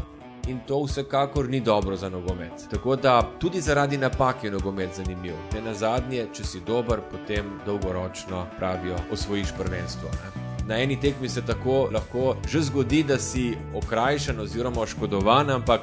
[0.48, 2.52] in to vsekakor ni dobro za nogomet.
[2.72, 5.34] Tako da tudi zaradi napak je nogomet zanimiv.
[5.54, 10.10] Ne na zadnje, če si dober, potem dolgoročno pravijo, osvojiš prvenstvo.
[10.10, 10.42] Ne?
[10.68, 15.82] Na eni tekmi se tako lahko že zgodi, da si okrajšan oziroma oškodovan, ampak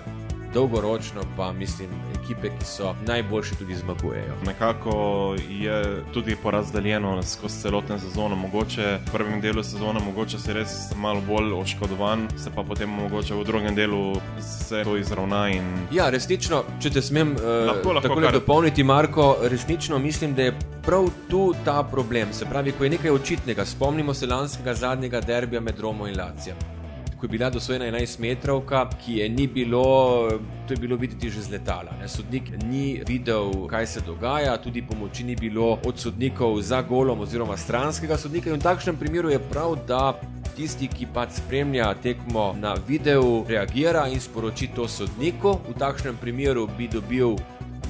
[0.55, 1.91] dolgoročno pa mislim,
[2.29, 4.35] ekipe, ki so najboljše, tudi zmagujejo.
[4.47, 8.37] Nekako je tudi porazdeljeno skozi celotno sezono.
[8.37, 13.35] Mogoče v prvem delu sezone, mogoče si res malo bolj oškodovan, se pa potem mogoče
[13.35, 15.49] v drugem delu se to izravna.
[15.49, 15.65] In...
[15.93, 20.57] Ja, resnično, če te smem Lahko, lahko, tako kar- dopolniti, Marko, resnično mislim, da je
[20.85, 22.33] prav tu ta problem.
[22.33, 26.78] Se pravi, ko je nekaj očitnega, spomnimo se lanskega zadnjega derbija med Romo in Lacijo.
[27.19, 30.29] Ko je bila dosojena 11 metrovka, ki je ni bilo,
[30.67, 31.91] to je bilo videti že z letala.
[32.01, 32.09] Ne?
[32.09, 37.57] Sodnik ni videl, kaj se dogaja, tudi pomoči ni bilo od sodnikov za golom oziroma
[37.57, 38.51] stranskega sodnika.
[38.51, 40.15] In v takšnem primeru je prav, da
[40.55, 45.59] tisti, ki pač spremlja tekmo na videu, reagira in sporoči to sodniku.
[45.67, 47.35] V takšnem primeru bi dobil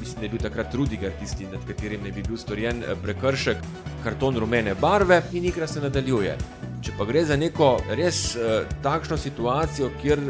[0.08, 3.56] mislim, da je bil takrat Rudiger tisti, nad katerim ne bi bil storjen eh, prekršek,
[4.04, 6.36] karton rumene barve in igra se nadaljuje.
[6.82, 10.20] Če pa gre za neko res eh, takšno situacijo, kjer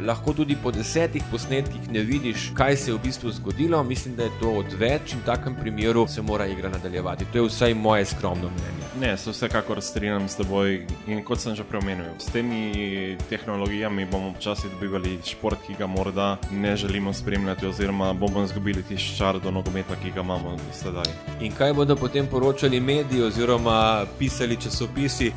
[0.00, 4.22] lahko tudi po desetih posnetkih ne vidiš, kaj se je v bistvu zgodilo, mislim, da
[4.24, 7.24] je to odveč in v takem primeru se mora igra nadaljevati.
[7.32, 8.84] To je vsaj moje skromno mnenje.
[9.00, 10.86] Ne, se vsekakor strinjam s teboj.
[11.06, 16.36] In kot sem že preomenil, s temi tehnologijami bomo včasih dobivali šport, ki ga morda
[16.50, 21.10] ne želimo spremljati, oziroma bomo izgubili tisti čar do nogometa, ki ga imamo sedaj.
[21.40, 25.32] In kaj bodo potem poročali mediji oziroma pisali časopisi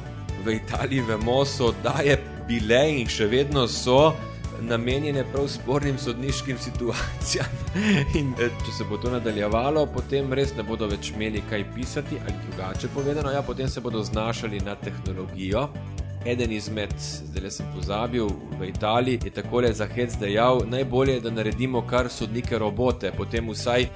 [0.45, 4.13] v Italiji, vemo, so daje bile in še vedno so
[4.61, 7.45] namenjene prav spornim sodniškim situacijam.
[8.19, 12.19] In eh, če se bo to nadaljevalo, potem res ne bodo več imeli kaj pisati,
[12.23, 15.67] ali drugače povedano, ja, potem se bodo znašali na tehnologijo.
[16.25, 18.27] Eden izmed, zdaj sem pozabil,
[18.59, 23.49] v Italiji je takole za hec dejal: najbolje je, da naredimo kar sodnike robote, potem
[23.49, 23.87] vsaj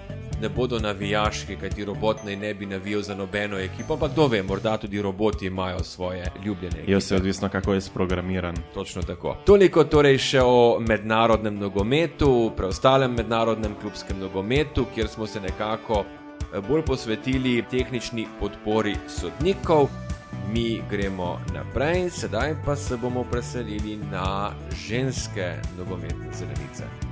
[0.42, 3.98] ne bodo navijaški, kajti robot naj ne bi navijal za nobeno ekipo.
[3.98, 6.92] Pa kdo ve, morda tudi roboti imajo svoje ljubljene ekipe.
[6.92, 8.56] Je vse odvisno, kako je sprogramiran.
[8.74, 9.38] Točno tako.
[9.46, 16.62] Toliko torej še o mednarodnem nogometu, preostalem mednarodnem klubskem nogometu, kjer smo se nekako eh,
[16.68, 19.90] bolj posvetili tehnični podpori sodnikov.
[20.54, 24.52] Mi gremo naprej, sedaj pa se bomo preselili na
[24.88, 27.11] ženske nogometne zelenice.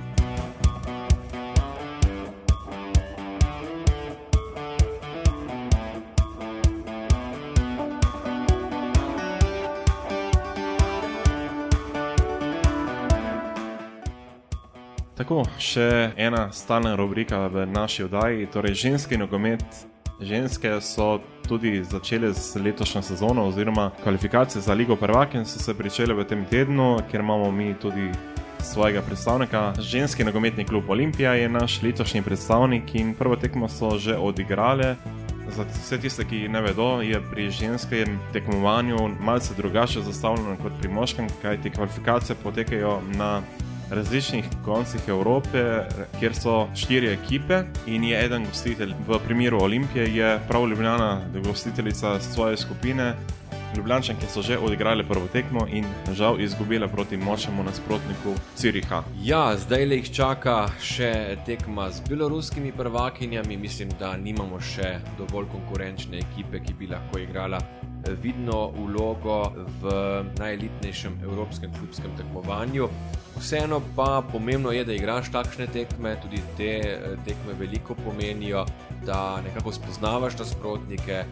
[15.20, 19.60] Tako, še ena stalna rubrika v naši oddaji, torej ženski nogomet.
[20.16, 26.16] Ženske so tudi začele z letošnjo sezono, oziroma kvalifikacije za Ligo Prvakin so se začele
[26.16, 28.08] v tem tednu, ker imamo mi tudi
[28.64, 29.74] svojega predstavnika.
[29.76, 34.96] Ženski nogometni klub Olimpija je naš letošnji predstavnik in prvo tekmo so že odigrale.
[35.52, 40.88] Za vse tiste, ki ne vedo, je pri ženskem tekmovanju malce drugače zastavljeno kot pri
[40.88, 43.42] moškem, kajti kvalifikacije potekajo na
[43.90, 45.82] različnih koncih Evrope,
[46.18, 48.94] kjer so štiri ekipe in je eden gostitelj.
[49.08, 53.14] V primeru Olimpije je prav Ljubljana gostiteljica svoje skupine.
[53.76, 59.02] Ljubljančanke so že odigrale prvo tekmo in žal izgubile proti močnemu nasprotniku Ciriha.
[59.22, 63.56] Ja, zdaj le jih čaka še tekma z beloruskimi prvakinjami.
[63.56, 67.62] Mislim, da nimamo še dovolj konkurenčne ekipe, ki bi lahko igrala
[68.22, 69.92] vidno vlogo v
[70.38, 72.88] najelitnejšem evropskem klubskem tekmovanju.
[73.38, 78.66] Vseeno pa pomembno je, da igraš takšne tekme, tudi te eh, tekme veliko pomenijo,
[79.06, 81.24] da nekako spoznavaš nasprotnike,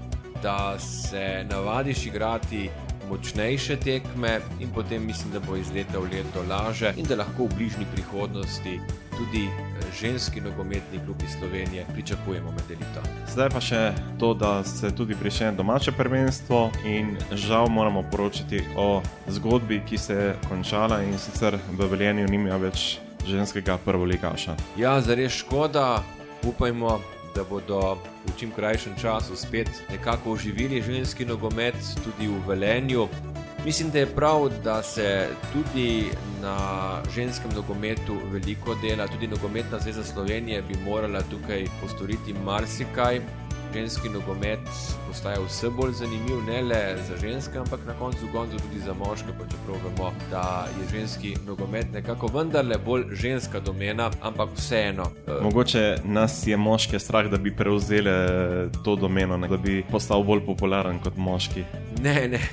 [0.42, 2.70] da se navadiš igrati
[3.10, 7.44] močnejše tekme in potem mislim, da bo iz leta v leto laže in da lahko
[7.44, 8.80] v bližnji prihodnosti
[9.18, 13.02] tudi eh, ženski nogometni klub iz Slovenije pričakujemo med elito.
[13.32, 19.02] Zdaj pa še to, da se tudi prične domače prvenstvo in žal moramo poročati o
[19.26, 24.56] zgodbi, ki se je končala in sicer v Velenju nima več ženskega prvoligaša.
[24.76, 26.02] Ja, zares škoda,
[26.46, 27.00] upajmo,
[27.34, 33.08] da bodo v čim krajšem času spet nekako oživili ženski nogomet tudi v Velenju.
[33.64, 36.04] Mislim, da je prav, da se tudi
[36.42, 36.56] na
[37.14, 43.20] ženskem nogometu veliko dela, tudi nogometna zveza Slovenije bi morala tukaj postoriti marsikaj.
[43.74, 44.58] Ženski nogomet
[45.08, 49.28] postaja vse bolj zanimiv, ne le za ženske, ampak na koncu konca tudi za moške,
[49.38, 55.02] pa čeprav vemo, da je ženski nogomet nekako vendarle bolj ženska domena, ampak vseeno.
[55.26, 58.10] eh, Mogoče nas je moške strah, da bi prevzeli
[58.84, 61.64] to domeno, ne, da bi postal bolj popularen kot moški.
[62.02, 62.40] Ne, ne.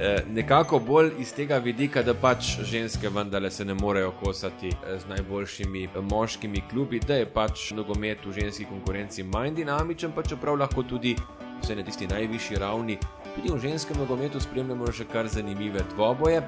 [0.00, 4.98] Eh, nekako bolj iz tega vidika, da pač ženske vendarle se ne morejo kosati eh,
[4.98, 10.22] z najboljšimi eh, moškimi klubi, da je pač nogomet v ženski konkurenci manj dinamičen, pa
[10.40, 11.16] čeprav lahko tudi
[11.62, 12.98] vse na tisti najvišji ravni.
[13.34, 16.40] Tudi v ženskem nogometu spremljamo še kar zanimive dvoboje.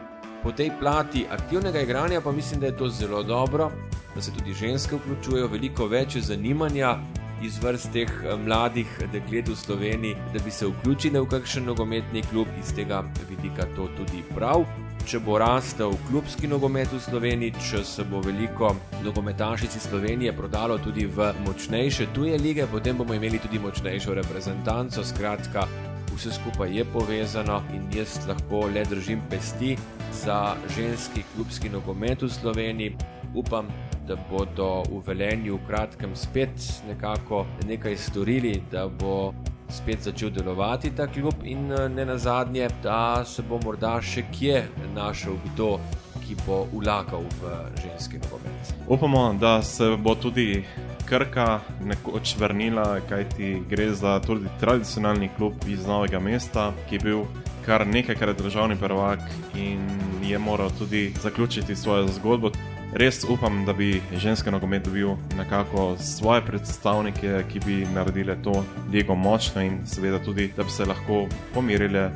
[0.43, 3.71] Po tej plati aktivnega igranja pa mislim, da je to zelo dobro.
[4.15, 6.99] da se tudi ženske vključujejo, veliko več zanimanja
[7.43, 12.23] iz vrst teh eh, mladih deklet v Sloveniji, da bi se vključili v kakšen nogometni
[12.23, 14.67] klub, iz tega vidika to tudi prav.
[15.03, 18.71] Če bo rastel klubski nogomet v Sloveniji, če se bo veliko
[19.03, 25.05] nogometašic iz Slovenije prodalo tudi v močnejše tuje lige, potem bomo imeli tudi močnejšo reprezentanco.
[25.05, 25.67] Skratka,
[26.15, 29.75] vse skupaj je povezano in jaz lahko le držim pesti
[30.23, 32.97] za ženski klubski nogomet v Sloveniji.
[33.35, 33.69] Upam,
[34.07, 36.55] da bodo v Velenju v kratkem spet
[36.89, 39.35] nekako nekaj storili, da bo
[39.73, 44.25] spet začel delovati ta klub in eh, ne na zadnje, da se bo morda še
[44.33, 44.65] kje
[44.95, 45.79] našel kdo,
[46.23, 48.75] ki bo ulagal v ženski nogomet.
[48.87, 50.65] Upamo, da se bo tudi
[51.09, 57.25] Krka nekoč vrnila, kajti gre za tudi tradicionalni klub iz Novega mesta, ki je bil
[57.67, 59.21] kar nekajkrat državni prvak
[59.55, 59.83] in
[60.23, 62.51] je moral tudi zaključiti svojo zgodbo
[62.95, 69.15] res upam, da bi ženski nogomet dobil nekako svoje predstavnike, ki bi naredili to ligo
[69.15, 72.09] močno in seveda tudi, da bi se lahko pomirili.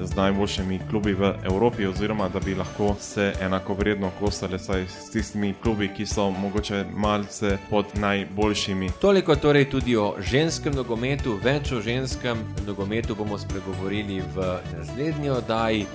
[0.00, 5.54] Z najboljšimi klubi v Evropi, oziroma da bi lahko se enako vredno kosali s tistimi
[5.62, 8.90] klubi, ki so mogoče malce pod najboljšimi.
[9.00, 15.86] Toliko torej tudi o ženskem nogometu, več o ženskem nogometu bomo spregovorili v naslednji oddaji.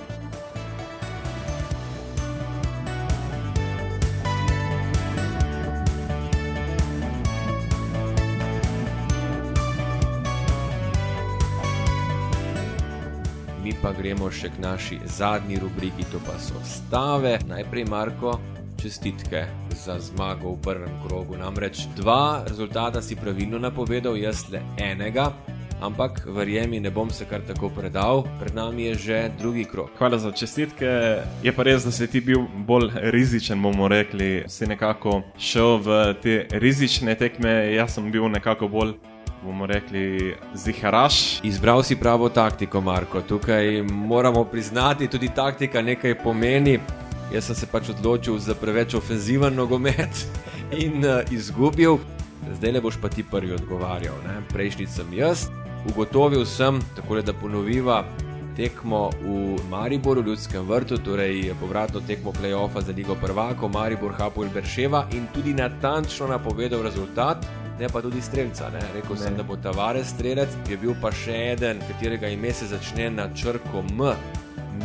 [14.00, 17.36] Gremo še k naši zadnji rubriki, to pa so stave.
[17.48, 18.38] Najprej, Marko,
[18.80, 19.44] čestitke
[19.76, 21.36] za zmago v prvem krogu.
[21.36, 25.28] Namreč dva rezultata si pravilno napovedal, jaz le enega.
[25.80, 29.92] Ampak, verjemi, ne bom se kar tako predal, pred nami je že drugi krok.
[29.98, 30.88] Hvala za čestitke.
[31.42, 34.44] Je pa res, da si ti bil bolj rizičen, bomo rekli.
[34.48, 38.96] Si nekako šel v te rizične tekme, jaz sem bil nekako bolj
[39.44, 41.40] bomo rekli, ziharaš.
[41.42, 43.20] Izbral si pravo taktiko, Marko.
[43.20, 46.78] Tukaj moramo priznati, tudi taktika nekaj pomeni.
[47.32, 50.26] Jaz sem se pač odločil za preveč ofenziven nogomet
[50.84, 51.98] in uh, izgubil.
[52.56, 54.16] Zdaj le boš pa ti prvi odgovarjal.
[54.26, 54.40] Ne?
[54.52, 55.46] Prejšnji sem jaz,
[55.88, 58.04] ugotovil sem, tako da ponoviva
[58.56, 64.44] tekmo v Mariboru, v Ljudskem vrtu, torej povratno tekmo play-offa za Ligo Prvako, Maribor, Hapo
[64.44, 67.46] in Berševa in tudi natančno napovedal rezultat
[67.80, 68.70] ne pa tudi streljca.
[68.70, 68.80] Ne.
[68.94, 69.18] Rekl ne.
[69.18, 73.30] sem, da bo Tavares strelec, je bil pa še en, katerega ime se začne na
[73.34, 74.12] črko M.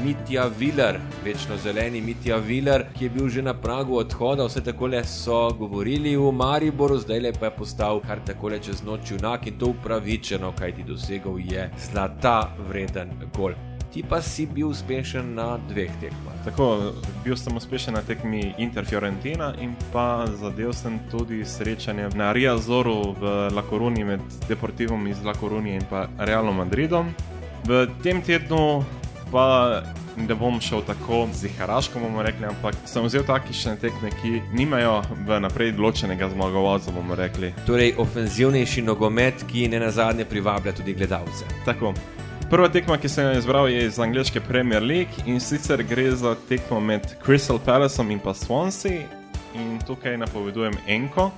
[0.03, 4.89] Mitja Viler, večno zeleni Mitja Viler, ki je bil že na pragu odhoda, vse tako
[4.91, 9.11] le so govorili v Mariboru, zdaj le pa je postal kar tako le čez noč
[9.11, 13.55] junak in to upravičeno, kaj ti dosegel je zlata vreden gol
[13.95, 16.35] ti pa si bil uspešen na dveh tekmah.
[16.43, 16.91] Tako,
[17.23, 22.57] bil sem uspešen na tekmi Inter Fiorentina in pa zadev sem tudi srečanje na Rio
[22.59, 23.23] Zoru v
[23.55, 24.19] La Coruni med
[24.49, 27.13] Deportivom iz La Coruni in pa Realom Madridom.
[27.63, 28.83] V tem tednu
[29.31, 29.79] pa
[30.17, 35.39] ne bom šel tako ziharaško, bomo rekli, ampak sem vzel takšne tekme, ki nimajo v
[35.39, 37.53] naprej določenega zmagovalca, bomo rekli.
[37.67, 41.47] Torej, ofenzivnejši nogomet, ki ne na zadnje privablja tudi gledalce.
[41.63, 41.95] Tako.
[42.49, 46.35] Prva tekma, ki sem jo izbral, je iz angleške Premier League in sicer gre za
[46.49, 49.01] tekmo med Crystal Palaceom in pa Swansea.
[49.55, 51.31] In tukaj napovedujem enko.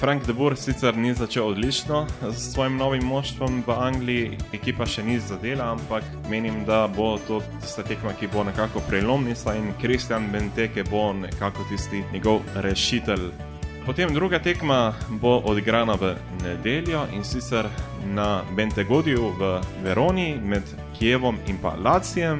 [0.00, 5.02] Frank de Boer sicer ni začel odlično s svojim novim moštvom v Angliji, ekipa še
[5.02, 10.26] ni zadela, ampak menim, da bo to tista tekma, ki bo nekako prelomnica in Kristjan
[10.32, 13.30] Benteke bo nekako tisti njegov rešitelj.
[13.88, 16.12] Potem druga tekma bo odigrana v
[16.44, 17.64] nedeljo in sicer
[18.04, 20.62] na Bentegodiju v Veroni med
[20.98, 22.38] Kijevom in pa Lacijem.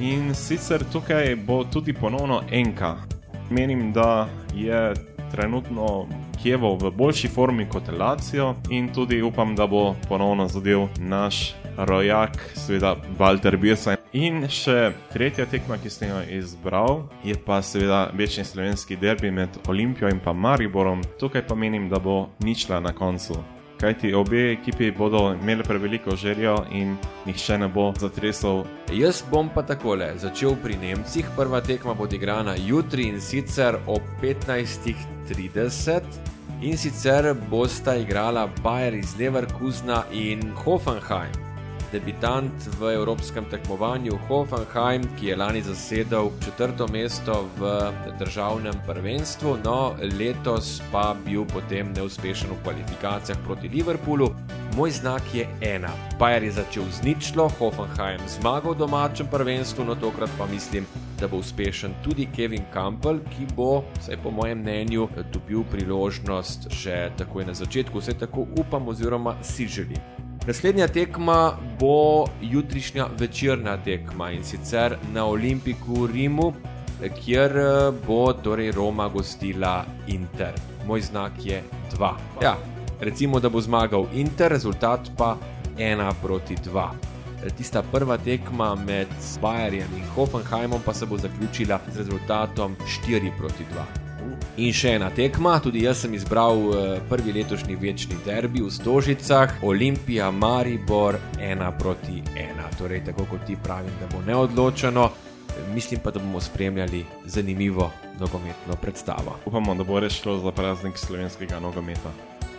[0.00, 2.96] In sicer tukaj bo tudi ponovno enka.
[3.50, 4.94] Menim, da je
[5.30, 6.08] trenutno
[6.42, 11.54] Kijevo v boljši formi kot Lacijo in tudi upam, da bo ponovno zadev naš
[11.86, 13.96] rojak, seveda Walter Birsa.
[14.12, 19.62] In še tretja tekma, ki sem jo izbral, je pa seveda večni slovenski derbi med
[19.68, 21.04] Olimpijo in pa Mariborom.
[21.20, 23.38] Tukaj pa menim, da bo ničla na koncu
[23.80, 28.64] kajti obe ekipi bodo imeli preveliko željo in nihče ne bo zatresel.
[28.92, 31.26] Jaz bom pa takole začel pri Nemcih.
[31.36, 36.00] Prva tekma bo odigrana jutri in sicer ob 15:30.
[36.62, 41.49] In sicer bosta igrala Bayer iz Leverkusna in Hoffenheim
[41.92, 49.94] debitant v evropskem tekmovanju Hoffenheim, ki je lani zasedel četrto mesto v državnem prvenstvu, no
[50.18, 54.30] letos pa bil potem neuspešen v kvalifikacijah proti Liverpoolu.
[54.76, 55.90] Moj znak je ena.
[56.18, 60.86] Bayer je začel z ničlo, Hoffenheim zmagal v domačem prvenstvu, no tokrat pa mislim,
[61.20, 67.10] da bo uspešen tudi Kevin Campbell, ki bo, vsaj po mojem mnenju, dobil priložnost že
[67.18, 70.19] takoj na začetku, vse tako upam oziroma si želim.
[70.50, 76.52] Naslednja tekma bo jutrišnja večerna tekma in sicer na Olimpiku v Rimu,
[77.22, 77.54] kjer
[78.06, 80.58] bo torej Roma gostila Inter.
[80.86, 81.62] Moj znak je
[81.94, 82.10] 2.
[82.42, 82.56] Ja,
[83.00, 85.36] recimo, da bo zmagal Inter, rezultat pa
[85.78, 86.88] 1 proti 2.
[87.56, 89.06] Tista prva tekma med
[89.42, 92.76] Bayerjem in Hoffenheimom pa se bo zaključila z rezultatom
[93.06, 94.09] 4 proti 2.
[94.60, 96.58] In še ena tekma, tudi jaz sem izbral
[97.08, 102.60] prvi letošnji večni derbi v Stožicah, Olimpija, Maribor 1 proti 1.
[102.76, 105.06] Torej, tako kot ti pravim, da bo neodločeno,
[105.72, 107.88] mislim pa, da bomo spremljali zanimivo
[108.20, 109.38] nogometno predstavo.
[109.48, 112.12] Upamo, da bo res šlo za praznik slovenskega nogometa.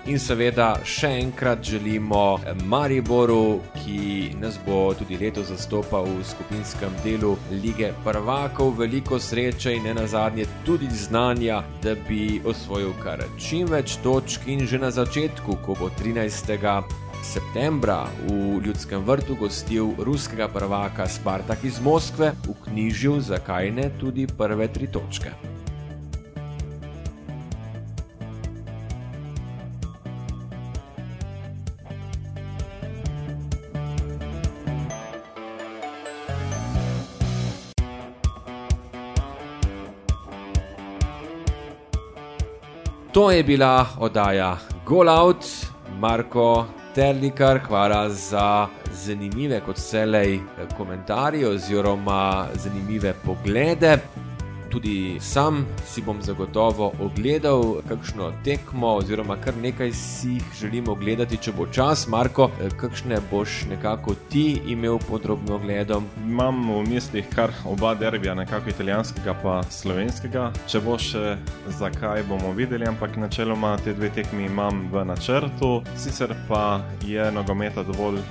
[0.09, 7.35] In seveda še enkrat želimo Mariboru, ki nas bo tudi letos zastopal v skupinskem delu
[7.51, 13.99] lige prvakov, veliko sreče in ne nazadnje tudi znanja, da bi osvojil kar čim več
[14.01, 16.57] točk in že na začetku, ko bo 13.
[17.21, 24.65] septembra v Ljudskem vrtu gostil ruskega prvaka Spartak iz Moskve, vknjižil zakaj ne tudi prve
[24.73, 25.50] tri točke.
[43.22, 45.45] To je bila oddaja Goal Out,
[45.99, 46.65] Marko
[46.95, 50.39] Terlikar, hvala za zanimive, kot vselej,
[50.78, 53.97] komentarje oziroma zanimive poglede.
[54.72, 61.38] Tudi sam si bom zagotovo ogledal kakšno tekmo, oziroma kar nekaj si jih želim ogledati,
[61.38, 62.07] če bo čas.
[62.07, 62.49] Marko,
[62.80, 66.07] kakšne boš nekako ti imel podrobno gledom?
[66.24, 70.51] Imam v mislih kar oba derbija, nekako italijanskega pa slovenskega.
[70.67, 71.36] Če bo še
[71.80, 75.82] zakaj, bomo videli, ampak načeloma te dve tekmi imam v načrtu.
[75.97, 78.22] Sicer pa je nogometa dovolj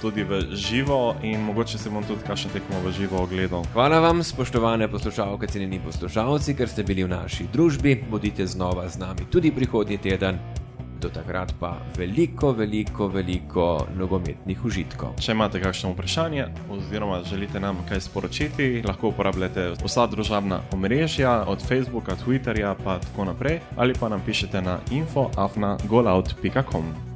[0.00, 3.64] tudi v živo in mogoče se bom tudi kakšno tekmo v živo ogledal.
[3.72, 8.04] Hvala vam, spoštovane poslušalke, cenjeni poslušalci, ker ste bili v naši družbi.
[8.10, 10.38] Bodite znova z nami tudi prihodnji teden.
[11.00, 15.14] Do takrat pa veliko, veliko, veliko nogometnih užitkov.
[15.16, 21.64] Če imate kakšno vprašanje, oziroma želite nam kaj sporočiti, lahko uporabljate vsa družabna omrežja, od
[21.64, 27.09] Facebooka, Twitterja, pa tako naprej, ali pa nam pišete na info.afna.golout.com.